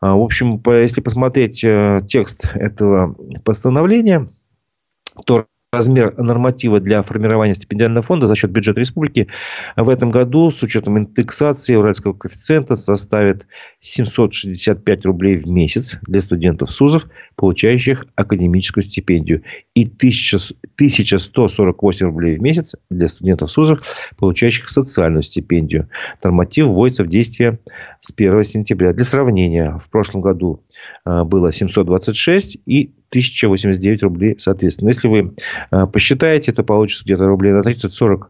А, 0.00 0.16
в 0.16 0.20
общем, 0.20 0.60
если 0.66 1.00
посмотреть 1.00 1.62
э, 1.62 2.00
текст 2.06 2.50
этого 2.54 3.14
постановления, 3.44 4.28
то 5.24 5.46
размер 5.70 6.14
норматива 6.16 6.80
для 6.80 7.02
формирования 7.02 7.54
стипендиального 7.54 8.00
фонда 8.00 8.26
за 8.26 8.34
счет 8.34 8.50
бюджета 8.50 8.80
республики 8.80 9.28
в 9.76 9.90
этом 9.90 10.10
году 10.10 10.50
с 10.50 10.62
учетом 10.62 10.98
индексации 10.98 11.74
уральского 11.74 12.14
коэффициента 12.14 12.74
составит 12.74 13.46
765 13.80 15.04
рублей 15.04 15.36
в 15.36 15.46
месяц 15.46 15.98
для 16.02 16.22
студентов 16.22 16.70
СУЗов, 16.70 17.04
получающих 17.36 18.06
академическую 18.16 18.82
стипендию, 18.82 19.42
и 19.74 19.84
1148 19.84 22.06
рублей 22.06 22.36
в 22.36 22.40
месяц 22.40 22.74
для 22.88 23.08
студентов 23.08 23.50
СУЗов, 23.50 23.82
получающих 24.16 24.70
социальную 24.70 25.20
стипендию. 25.22 25.90
Норматив 26.24 26.68
вводится 26.68 27.04
в 27.04 27.08
действие 27.08 27.58
с 28.00 28.10
1 28.16 28.42
сентября. 28.44 28.94
Для 28.94 29.04
сравнения, 29.04 29.76
в 29.76 29.90
прошлом 29.90 30.22
году 30.22 30.62
а, 31.04 31.24
было 31.24 31.52
726 31.52 32.56
и 32.64 32.94
1089 33.10 34.02
рублей 34.02 34.34
соответственно. 34.38 34.88
Если 34.88 35.08
вы 35.08 35.34
э, 35.70 35.86
посчитаете, 35.86 36.52
то 36.52 36.62
получится 36.62 37.04
где-то 37.04 37.26
рублей 37.26 37.52
на 37.52 37.60
30-40 37.60 38.26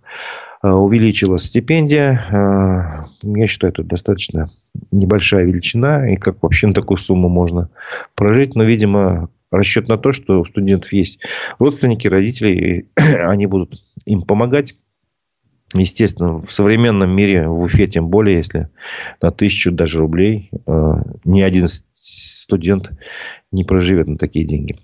э, 0.63 0.69
увеличилась 0.69 1.45
стипендия. 1.45 2.25
Э, 2.31 3.05
я 3.23 3.47
считаю, 3.47 3.73
это 3.73 3.83
достаточно 3.83 4.47
небольшая 4.91 5.45
величина. 5.45 6.13
И 6.13 6.17
как 6.17 6.43
вообще 6.43 6.69
на 6.69 6.75
такую 6.75 6.99
сумму 6.99 7.29
можно 7.29 7.71
прожить. 8.15 8.55
Но, 8.55 8.65
видимо, 8.65 9.31
расчет 9.51 9.89
на 9.89 9.99
то, 9.99 10.13
что 10.13 10.41
у 10.41 10.45
студентов 10.45 10.93
есть 10.93 11.21
родственники, 11.59 12.07
родители, 12.07 12.51
и 12.51 12.89
они 12.97 13.47
будут 13.47 13.83
им 14.07 14.23
помогать 14.23 14.77
Естественно, 15.75 16.41
в 16.41 16.51
современном 16.51 17.11
мире, 17.11 17.47
в 17.47 17.63
Уфе 17.63 17.87
тем 17.87 18.09
более, 18.09 18.39
если 18.39 18.69
на 19.21 19.31
тысячу 19.31 19.71
даже 19.71 19.99
рублей 19.99 20.51
э, 20.67 20.93
ни 21.25 21.43
один 21.43 21.67
студент 21.93 22.93
не 23.53 23.65
проживет 23.65 24.07
на 24.07 24.17
такие 24.17 24.47
деньги. 24.47 24.79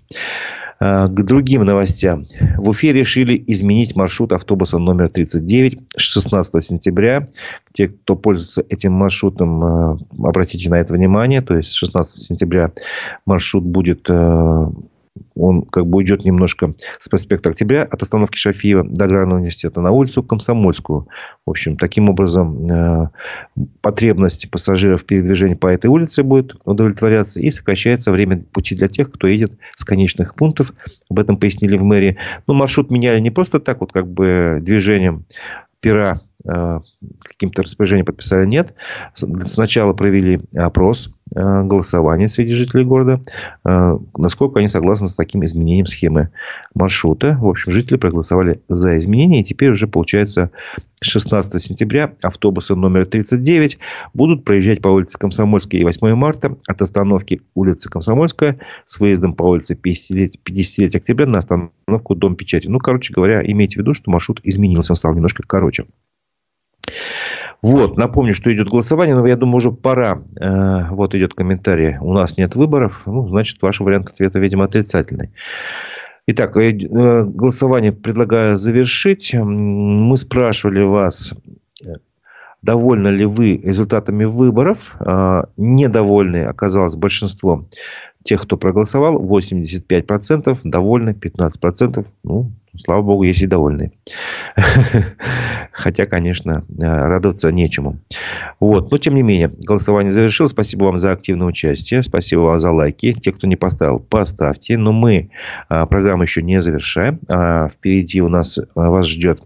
Э, 0.79 1.07
к 1.07 1.23
другим 1.23 1.63
новостям. 1.63 2.25
В 2.57 2.69
Уфе 2.69 2.93
решили 2.93 3.43
изменить 3.47 3.95
маршрут 3.95 4.31
автобуса 4.31 4.77
номер 4.77 5.09
39 5.09 5.79
с 5.97 6.01
16 6.01 6.63
сентября. 6.63 7.25
Те, 7.73 7.87
кто 7.87 8.15
пользуется 8.15 8.63
этим 8.69 8.93
маршрутом, 8.93 9.65
э, 9.65 9.97
обратите 10.19 10.69
на 10.69 10.79
это 10.79 10.93
внимание. 10.93 11.41
То 11.41 11.57
есть, 11.57 11.69
с 11.69 11.73
16 11.73 12.21
сентября 12.21 12.71
маршрут 13.25 13.63
будет 13.63 14.07
он 15.35 15.63
как 15.63 15.87
бы 15.87 15.97
уйдет 15.97 16.25
немножко 16.25 16.73
с 16.99 17.09
проспекта 17.09 17.49
Октября 17.49 17.83
от 17.83 18.01
остановки 18.01 18.37
Шафиева 18.37 18.83
до 18.83 19.05
Аграрного 19.05 19.39
университета 19.39 19.81
на 19.81 19.91
улицу 19.91 20.23
Комсомольскую. 20.23 21.07
В 21.45 21.49
общем, 21.49 21.77
таким 21.77 22.09
образом 22.09 22.65
э, 22.65 23.09
потребность 23.81 24.49
пассажиров 24.49 25.03
в 25.03 25.05
передвижении 25.05 25.55
по 25.55 25.67
этой 25.67 25.87
улице 25.87 26.23
будет 26.23 26.55
удовлетворяться 26.65 27.39
и 27.39 27.51
сокращается 27.51 28.11
время 28.11 28.43
пути 28.51 28.75
для 28.75 28.87
тех, 28.87 29.11
кто 29.11 29.27
едет 29.27 29.57
с 29.75 29.83
конечных 29.83 30.35
пунктов. 30.35 30.73
Об 31.09 31.19
этом 31.19 31.37
пояснили 31.37 31.77
в 31.77 31.83
мэрии. 31.83 32.17
Но 32.47 32.53
маршрут 32.53 32.89
меняли 32.89 33.19
не 33.19 33.31
просто 33.31 33.59
так 33.59 33.81
вот 33.81 33.91
как 33.91 34.07
бы 34.07 34.59
движением 34.61 35.25
пера 35.79 36.21
Э, 36.47 36.79
каким-то 37.23 37.63
распоряжением 37.63 38.05
подписали, 38.05 38.45
нет. 38.45 38.75
Сначала 39.13 39.93
провели 39.93 40.41
опрос, 40.55 41.14
голосование 41.33 42.27
среди 42.27 42.53
жителей 42.53 42.85
города, 42.85 43.19
э, 43.65 43.97
насколько 44.17 44.59
они 44.59 44.69
согласны 44.69 45.07
с 45.07 45.15
таким 45.15 45.43
изменением 45.43 45.85
схемы 45.87 46.29
маршрута. 46.75 47.37
В 47.39 47.47
общем, 47.47 47.71
жители 47.71 47.97
проголосовали 47.97 48.61
за 48.69 48.97
изменение. 48.97 49.41
И 49.41 49.43
теперь 49.43 49.71
уже 49.71 49.87
получается 49.87 50.51
16 51.01 51.61
сентября 51.61 52.13
автобусы 52.21 52.75
номер 52.75 53.05
39 53.05 53.79
будут 54.13 54.45
проезжать 54.45 54.81
по 54.81 54.89
улице 54.89 55.17
Комсомольской 55.17 55.79
и 55.79 55.83
8 55.83 56.15
марта 56.15 56.55
от 56.67 56.81
остановки 56.81 57.41
улицы 57.55 57.89
Комсомольская 57.89 58.59
с 58.85 58.99
выездом 58.99 59.33
по 59.33 59.43
улице 59.43 59.75
50 59.75 60.43
50 60.43 60.95
октября 60.95 61.25
на 61.25 61.39
остановку 61.39 62.15
Дом 62.15 62.35
печати. 62.35 62.67
Ну, 62.67 62.79
короче 62.79 63.13
говоря, 63.13 63.41
имейте 63.43 63.75
в 63.75 63.77
виду, 63.79 63.93
что 63.93 64.11
маршрут 64.11 64.41
изменился, 64.43 64.93
он 64.93 64.97
стал 64.97 65.13
немножко 65.13 65.43
короче. 65.45 65.85
Вот, 67.61 67.97
напомню, 67.97 68.33
что 68.33 68.53
идет 68.53 68.69
голосование, 68.69 69.15
но 69.15 69.25
я 69.25 69.35
думаю, 69.35 69.57
уже 69.57 69.71
пора. 69.71 70.21
Э, 70.39 70.89
вот 70.89 71.15
идет 71.15 71.33
комментарий. 71.33 71.97
У 71.99 72.13
нас 72.13 72.37
нет 72.37 72.55
выборов. 72.55 73.03
Ну, 73.05 73.27
значит, 73.27 73.61
ваш 73.61 73.79
вариант 73.79 74.09
ответа, 74.09 74.39
видимо, 74.39 74.65
отрицательный. 74.65 75.31
Итак, 76.27 76.55
э, 76.57 76.71
э, 76.71 77.23
голосование 77.23 77.91
предлагаю 77.91 78.57
завершить. 78.57 79.33
Мы 79.33 80.15
спрашивали 80.17 80.83
вас, 80.83 81.33
довольны 82.61 83.09
ли 83.09 83.25
вы 83.25 83.57
результатами 83.57 84.25
выборов. 84.25 84.97
Недовольны 85.57 86.45
оказалось 86.45 86.95
большинство 86.95 87.65
тех, 88.25 88.41
кто 88.41 88.57
проголосовал. 88.57 89.23
85% 89.23 90.59
довольны, 90.63 91.11
15%, 91.11 92.05
ну, 92.23 92.51
слава 92.75 93.01
богу, 93.01 93.23
есть 93.23 93.41
и 93.41 93.47
довольные. 93.47 93.91
Хотя, 95.71 96.05
конечно, 96.05 96.65
э, 96.69 96.83
радоваться 96.83 97.51
нечему. 97.51 97.99
Вот. 98.59 98.91
Но, 98.91 98.97
тем 98.97 99.15
не 99.15 99.21
менее, 99.21 99.51
голосование 99.65 100.11
завершилось. 100.11 100.51
Спасибо 100.51 100.85
вам 100.85 100.97
за 100.97 101.11
активное 101.11 101.47
участие. 101.47 102.01
Спасибо 102.01 102.41
вам 102.41 102.59
за 102.59 102.71
лайки. 102.71 103.13
Те, 103.13 103.31
кто 103.31 103.47
не 103.47 103.55
поставил, 103.55 103.99
поставьте. 103.99 104.77
Но 104.77 104.91
мы 104.91 105.29
а, 105.69 105.85
программу 105.85 106.23
еще 106.23 106.41
не 106.41 106.59
завершаем. 106.59 107.19
А, 107.29 107.67
впереди 107.67 108.21
у 108.21 108.29
нас 108.29 108.57
а, 108.57 108.89
вас 108.89 109.07
ждет 109.07 109.41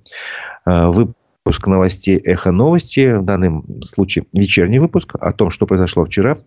выпуск 0.65 1.18
выпуск 1.45 1.67
новостей 1.67 2.17
«Эхо 2.17 2.51
новости». 2.51 3.17
В 3.17 3.23
данном 3.23 3.81
случае 3.81 4.25
вечерний 4.33 4.79
выпуск 4.79 5.15
о 5.19 5.31
том, 5.31 5.49
что 5.49 5.65
произошло 5.65 6.05
вчера. 6.05 6.37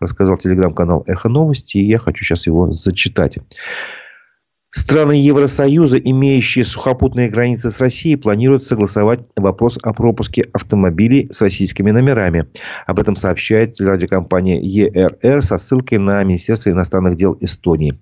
Рассказал 0.00 0.36
телеграм-канал 0.36 1.02
«Эхо 1.06 1.28
новости». 1.28 1.78
И 1.78 1.86
я 1.86 1.98
хочу 1.98 2.24
сейчас 2.24 2.46
его 2.46 2.70
зачитать. 2.70 3.38
Страны 4.74 5.12
Евросоюза, 5.12 5.98
имеющие 5.98 6.64
сухопутные 6.64 7.28
границы 7.28 7.70
с 7.70 7.80
Россией, 7.80 8.16
планируют 8.16 8.64
согласовать 8.64 9.20
вопрос 9.36 9.78
о 9.80 9.92
пропуске 9.92 10.48
автомобилей 10.52 11.28
с 11.30 11.40
российскими 11.42 11.92
номерами. 11.92 12.48
Об 12.86 12.98
этом 12.98 13.14
сообщает 13.14 13.80
радиокомпания 13.80 14.58
ЕРР 14.60 15.42
со 15.44 15.58
ссылкой 15.58 15.98
на 15.98 16.24
Министерство 16.24 16.70
иностранных 16.70 17.14
дел 17.14 17.36
Эстонии. 17.40 17.96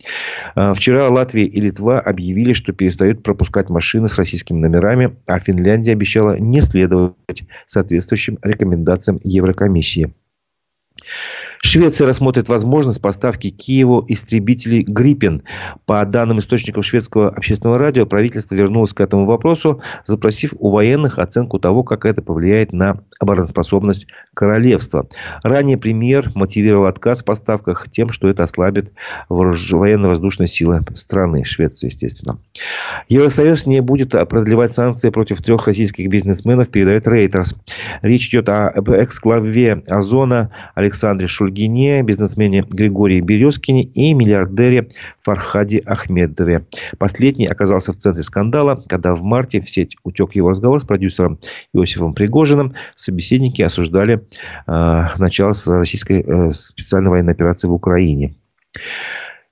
А, 0.55 0.73
вчера 0.73 1.11
Латвия 1.11 1.45
и 1.45 1.61
Литва 1.61 2.01
объявили, 2.01 2.55
что 2.55 2.73
перестают 2.73 3.23
пропускать 3.23 3.69
машины 3.69 4.09
с 4.09 4.17
российскими 4.17 4.59
номерами, 4.59 5.15
а 5.27 5.39
Финляндия 5.41 5.93
обещала 5.93 6.39
не 6.39 6.63
следовать 6.63 7.43
соответствующим 7.67 8.39
рекомендациям 8.43 9.19
Еврокомиссии. 9.23 10.15
Швеция 11.65 12.09
рассмотрит 12.09 12.49
возможность 12.49 13.01
поставки 13.01 13.49
Киеву 13.49 14.05
истребителей 14.09 14.83
«Гриппен». 14.83 15.45
По 15.87 16.05
данным 16.05 16.41
источников 16.41 16.85
шведского 16.85 17.29
общественного 17.29 17.79
радио, 17.79 18.05
правительство 18.05 18.57
вернулось 18.57 18.93
к 18.93 19.01
этому 19.01 19.27
вопросу, 19.27 19.81
запросив 20.05 20.55
у 20.59 20.71
военных 20.71 21.21
оценку 21.21 21.61
того, 21.61 21.85
как 21.85 22.05
это 22.05 22.21
повлияет 22.21 22.73
на 22.73 22.99
обороноспособность 23.21 24.09
королевства. 24.35 25.07
Ранее 25.45 25.79
премьер 25.79 26.33
мотивировал 26.35 26.87
отказ 26.87 27.23
в 27.23 27.27
поставках 27.27 27.89
тем, 27.89 28.11
что 28.11 28.29
это 28.29 28.43
ослабит 28.43 28.93
военно-воздушные 29.29 30.49
силы 30.49 30.81
страны, 30.95 31.45
Швеции, 31.45 31.87
естественно. 31.87 32.41
Евросоюз 33.09 33.67
не 33.67 33.81
будет 33.81 34.11
продлевать 34.29 34.73
санкции 34.73 35.11
против 35.11 35.41
трех 35.41 35.69
российских 35.69 36.09
бизнесменов, 36.09 36.71
передает 36.71 37.07
Рейтерс. 37.07 37.55
Речь 38.03 38.29
идет 38.31 38.49
о 38.49 38.73
экс-главе 38.75 39.85
Озона 39.87 40.51
Александре 40.75 41.29
Шульгине 41.29 41.52
Шульгине, 41.53 42.03
бизнесмене 42.03 42.65
Григории 42.71 43.21
Березкине 43.21 43.85
и 43.85 44.15
миллиардере 44.15 44.89
Фархаде 45.21 45.83
Ахмедове. 45.85 46.67
Последний 46.99 47.47
оказался 47.47 47.93
в 47.93 47.97
центре 47.97 48.23
скандала, 48.23 48.83
когда 48.89 49.15
в 49.15 49.23
марте 49.23 49.61
в 49.61 49.69
сеть 49.69 49.97
утек 50.03 50.35
его 50.35 50.51
разговор 50.51 50.81
с 50.81 50.85
продюсером 50.85 51.39
Иосифом 51.75 52.15
Пригожиным. 52.15 52.75
Собеседники 52.97 53.63
осуждали 53.63 54.27
э, 54.67 55.07
начало 55.19 55.53
российской 55.67 56.23
э, 56.23 56.51
специальной 56.53 57.11
военной 57.11 57.35
операции 57.35 57.69
в 57.69 57.73
Украине. 57.73 58.35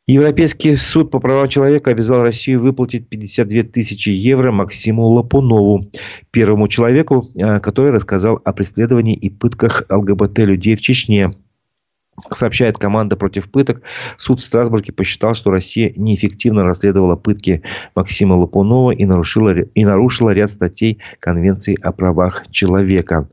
Европейский 0.07 0.75
суд 0.75 1.11
по 1.11 1.21
правам 1.21 1.49
человека 1.49 1.91
обязал 1.91 2.23
Россию 2.23 2.61
выплатить 2.61 3.09
52 3.09 3.63
тысячи 3.65 4.09
евро 4.09 4.51
Максиму 4.51 5.07
Лапунову, 5.07 5.89
первому 6.31 6.67
человеку, 6.67 7.29
э, 7.37 7.61
который 7.61 7.91
рассказал 7.93 8.41
о 8.45 8.53
преследовании 8.53 9.15
и 9.15 9.29
пытках 9.29 9.83
ЛГБТ-людей 9.91 10.75
в 10.77 10.81
Чечне. 10.81 11.35
Сообщает 12.31 12.79
команда 12.79 13.17
против 13.17 13.51
пыток. 13.51 13.83
Суд 14.17 14.41
в 14.41 14.45
Страсбурге 14.45 14.93
посчитал, 14.93 15.35
что 15.35 15.51
Россия 15.51 15.93
неэффективно 15.97 16.65
расследовала 16.65 17.17
пытки 17.17 17.63
Максима 17.95 18.35
Лапунова 18.35 18.91
и 18.93 19.05
нарушила, 19.05 19.53
и 19.53 19.85
нарушила 19.85 20.31
ряд 20.31 20.51
статей 20.51 20.99
Конвенции 21.21 21.77
о 21.83 21.93
правах 21.93 22.45
человека. 22.51 23.29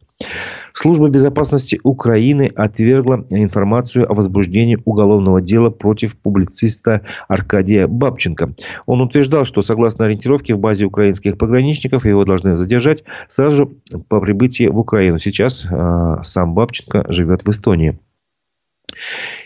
Служба 0.73 1.09
безопасности 1.09 1.79
Украины 1.83 2.51
отвергла 2.55 3.25
информацию 3.29 4.11
о 4.11 4.15
возбуждении 4.15 4.79
уголовного 4.85 5.41
дела 5.41 5.69
против 5.69 6.17
публициста 6.17 7.01
Аркадия 7.27 7.87
Бабченко. 7.87 8.53
Он 8.85 9.01
утверждал, 9.01 9.43
что 9.43 9.61
согласно 9.61 10.05
ориентировке 10.05 10.55
в 10.55 10.59
базе 10.59 10.85
украинских 10.85 11.37
пограничников 11.37 12.05
его 12.05 12.25
должны 12.25 12.55
задержать 12.55 13.03
сразу 13.27 13.73
по 14.07 14.19
прибытии 14.19 14.67
в 14.67 14.77
Украину. 14.77 15.19
Сейчас 15.19 15.65
э, 15.65 16.15
сам 16.23 16.53
Бабченко 16.53 17.05
живет 17.09 17.43
в 17.43 17.49
Эстонии. 17.49 17.99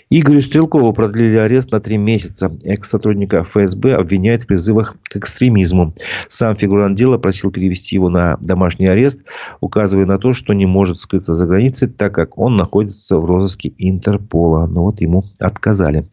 Игорю 0.10 0.42
Стрелкову 0.42 0.92
продлили 0.92 1.38
арест 1.38 1.72
на 1.72 1.80
три 1.80 1.98
месяца. 1.98 2.52
Экс-сотрудника 2.64 3.44
ФСБ 3.44 3.96
обвиняет 3.96 4.44
в 4.44 4.48
призывах 4.48 4.98
к 5.04 5.16
экстремизму. 5.16 5.94
Сам 6.28 6.56
фигурант 6.56 6.98
дела 6.98 7.18
просил 7.18 7.50
перевести 7.52 7.96
его 7.96 8.10
на 8.10 8.38
домашний 8.42 8.88
арест, 8.88 9.24
указывая 9.62 10.06
на 10.06 10.18
то, 10.18 10.34
что 10.34 10.54
не 10.54 10.66
может 10.66 11.00
скрыться 11.00 11.34
за 11.34 11.46
границей, 11.46 11.88
так 11.88 12.14
как 12.14 12.38
он 12.38 12.58
находится 12.58 13.18
в 13.18 13.26
розыске 13.26 13.72
Интерпола. 13.78 14.68
Но 14.68 14.84
вот 14.84 15.00
ему 15.00 15.24
отказали. 15.40 16.06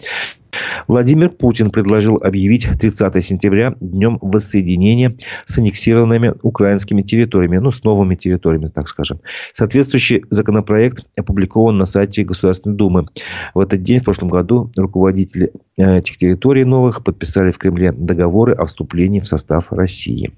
Владимир 0.87 1.31
Путин 1.31 1.71
предложил 1.71 2.17
объявить 2.17 2.69
30 2.79 3.25
сентября 3.25 3.75
днем 3.81 4.19
воссоединения 4.21 5.17
с 5.47 5.59
аннексированными 5.59 6.35
украинскими 6.43 7.03
территориями, 7.03 7.59
ну, 7.59 7.71
с 7.71 7.85
новыми 7.85 8.15
территориями, 8.15 8.67
так 8.67 8.89
скажем. 8.89 9.21
Соответствующий 9.53 10.25
законопроект 10.31 11.05
опубликован 11.17 11.77
на 11.77 11.85
сайте 11.85 12.25
Государственной 12.25 12.77
Думы. 12.77 13.07
В 13.55 13.61
этот 13.61 13.83
день, 13.83 14.01
в 14.01 14.05
прошлом 14.05 14.29
году, 14.29 14.71
руководители 14.77 15.53
э, 15.79 15.99
этих 15.99 16.17
территорий 16.17 16.65
новых 16.65 17.05
подписали 17.05 17.51
в 17.51 17.59
Кремле 17.59 17.93
договоры 17.93 18.55
о 18.55 18.65
вступлении 18.65 19.21
в 19.21 19.27
состав 19.27 19.73
России. 19.73 20.33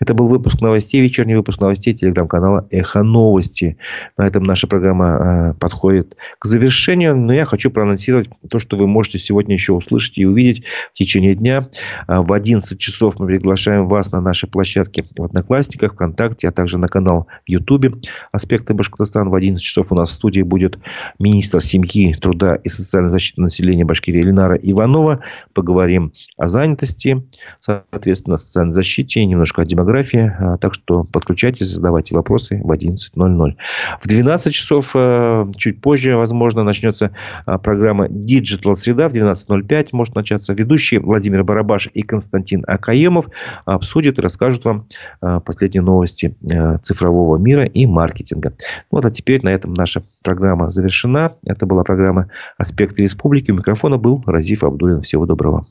Это 0.00 0.14
был 0.14 0.26
выпуск 0.26 0.60
новостей, 0.60 1.02
вечерний 1.02 1.34
выпуск 1.34 1.60
новостей 1.60 1.94
телеграм-канала 1.94 2.66
«Эхо 2.70 3.02
новости». 3.02 3.76
На 4.16 4.26
этом 4.26 4.42
наша 4.42 4.66
программа 4.66 5.52
э, 5.52 5.54
подходит 5.60 6.16
к 6.38 6.46
завершению, 6.46 7.16
но 7.16 7.32
я 7.32 7.44
хочу 7.44 7.70
проанонсировать 7.70 8.28
то, 8.48 8.58
что 8.58 8.76
вы 8.76 8.86
можете 8.86 9.18
сегодня 9.18 9.54
еще 9.54 9.73
услышать 9.74 10.18
и 10.18 10.26
увидеть 10.26 10.64
в 10.90 10.92
течение 10.92 11.34
дня. 11.34 11.66
А, 12.06 12.22
в 12.22 12.32
11 12.32 12.78
часов 12.78 13.18
мы 13.18 13.26
приглашаем 13.26 13.86
вас 13.86 14.12
на 14.12 14.20
наши 14.20 14.46
площадки 14.46 15.04
в 15.16 15.24
Одноклассниках, 15.24 15.94
ВКонтакте, 15.94 16.48
а 16.48 16.52
также 16.52 16.78
на 16.78 16.88
канал 16.88 17.26
в 17.46 17.50
Ютубе 17.50 17.94
«Аспекты 18.32 18.74
Башкортостана». 18.74 19.30
В 19.30 19.34
11 19.34 19.62
часов 19.62 19.92
у 19.92 19.94
нас 19.94 20.10
в 20.10 20.12
студии 20.12 20.42
будет 20.42 20.78
министр 21.18 21.60
семьи, 21.60 22.14
труда 22.14 22.56
и 22.56 22.68
социальной 22.68 23.10
защиты 23.10 23.40
населения 23.40 23.84
Башкирии 23.84 24.22
Ленара 24.22 24.56
Иванова. 24.56 25.20
Поговорим 25.52 26.12
о 26.36 26.48
занятости, 26.48 27.22
соответственно, 27.60 28.34
о 28.34 28.38
социальной 28.38 28.72
защите, 28.72 29.24
немножко 29.24 29.62
о 29.62 29.64
демографии. 29.64 30.32
А, 30.38 30.58
так 30.58 30.74
что 30.74 31.04
подключайтесь, 31.04 31.68
задавайте 31.68 32.14
вопросы 32.14 32.60
в 32.62 32.70
11.00. 32.70 33.56
В 34.00 34.06
12 34.06 34.54
часов, 34.54 34.92
э, 34.94 35.46
чуть 35.56 35.80
позже, 35.80 36.16
возможно, 36.16 36.62
начнется 36.62 37.10
а, 37.46 37.58
программа 37.58 38.06
Digital 38.06 38.74
Среда. 38.74 39.08
В 39.08 39.12
12.05 39.12 39.63
может 39.92 40.14
начаться. 40.14 40.52
Ведущие 40.52 41.00
Владимир 41.00 41.44
Барабаш 41.44 41.88
и 41.92 42.02
Константин 42.02 42.64
Акаемов 42.66 43.28
обсудят 43.64 44.18
и 44.18 44.22
расскажут 44.22 44.64
вам 44.64 44.86
а, 45.20 45.40
последние 45.40 45.82
новости 45.82 46.36
э, 46.50 46.78
цифрового 46.78 47.36
мира 47.36 47.64
и 47.64 47.86
маркетинга. 47.86 48.54
Вот, 48.90 49.04
а 49.04 49.10
теперь 49.10 49.42
на 49.42 49.50
этом 49.50 49.74
наша 49.74 50.02
программа 50.22 50.70
завершена. 50.70 51.32
Это 51.44 51.66
была 51.66 51.84
программа 51.84 52.28
«Аспекты 52.58 53.02
республики». 53.02 53.50
У 53.50 53.54
микрофона 53.54 53.98
был 53.98 54.22
Разиф 54.26 54.64
Абдулин. 54.64 55.00
Всего 55.00 55.26
доброго. 55.26 55.64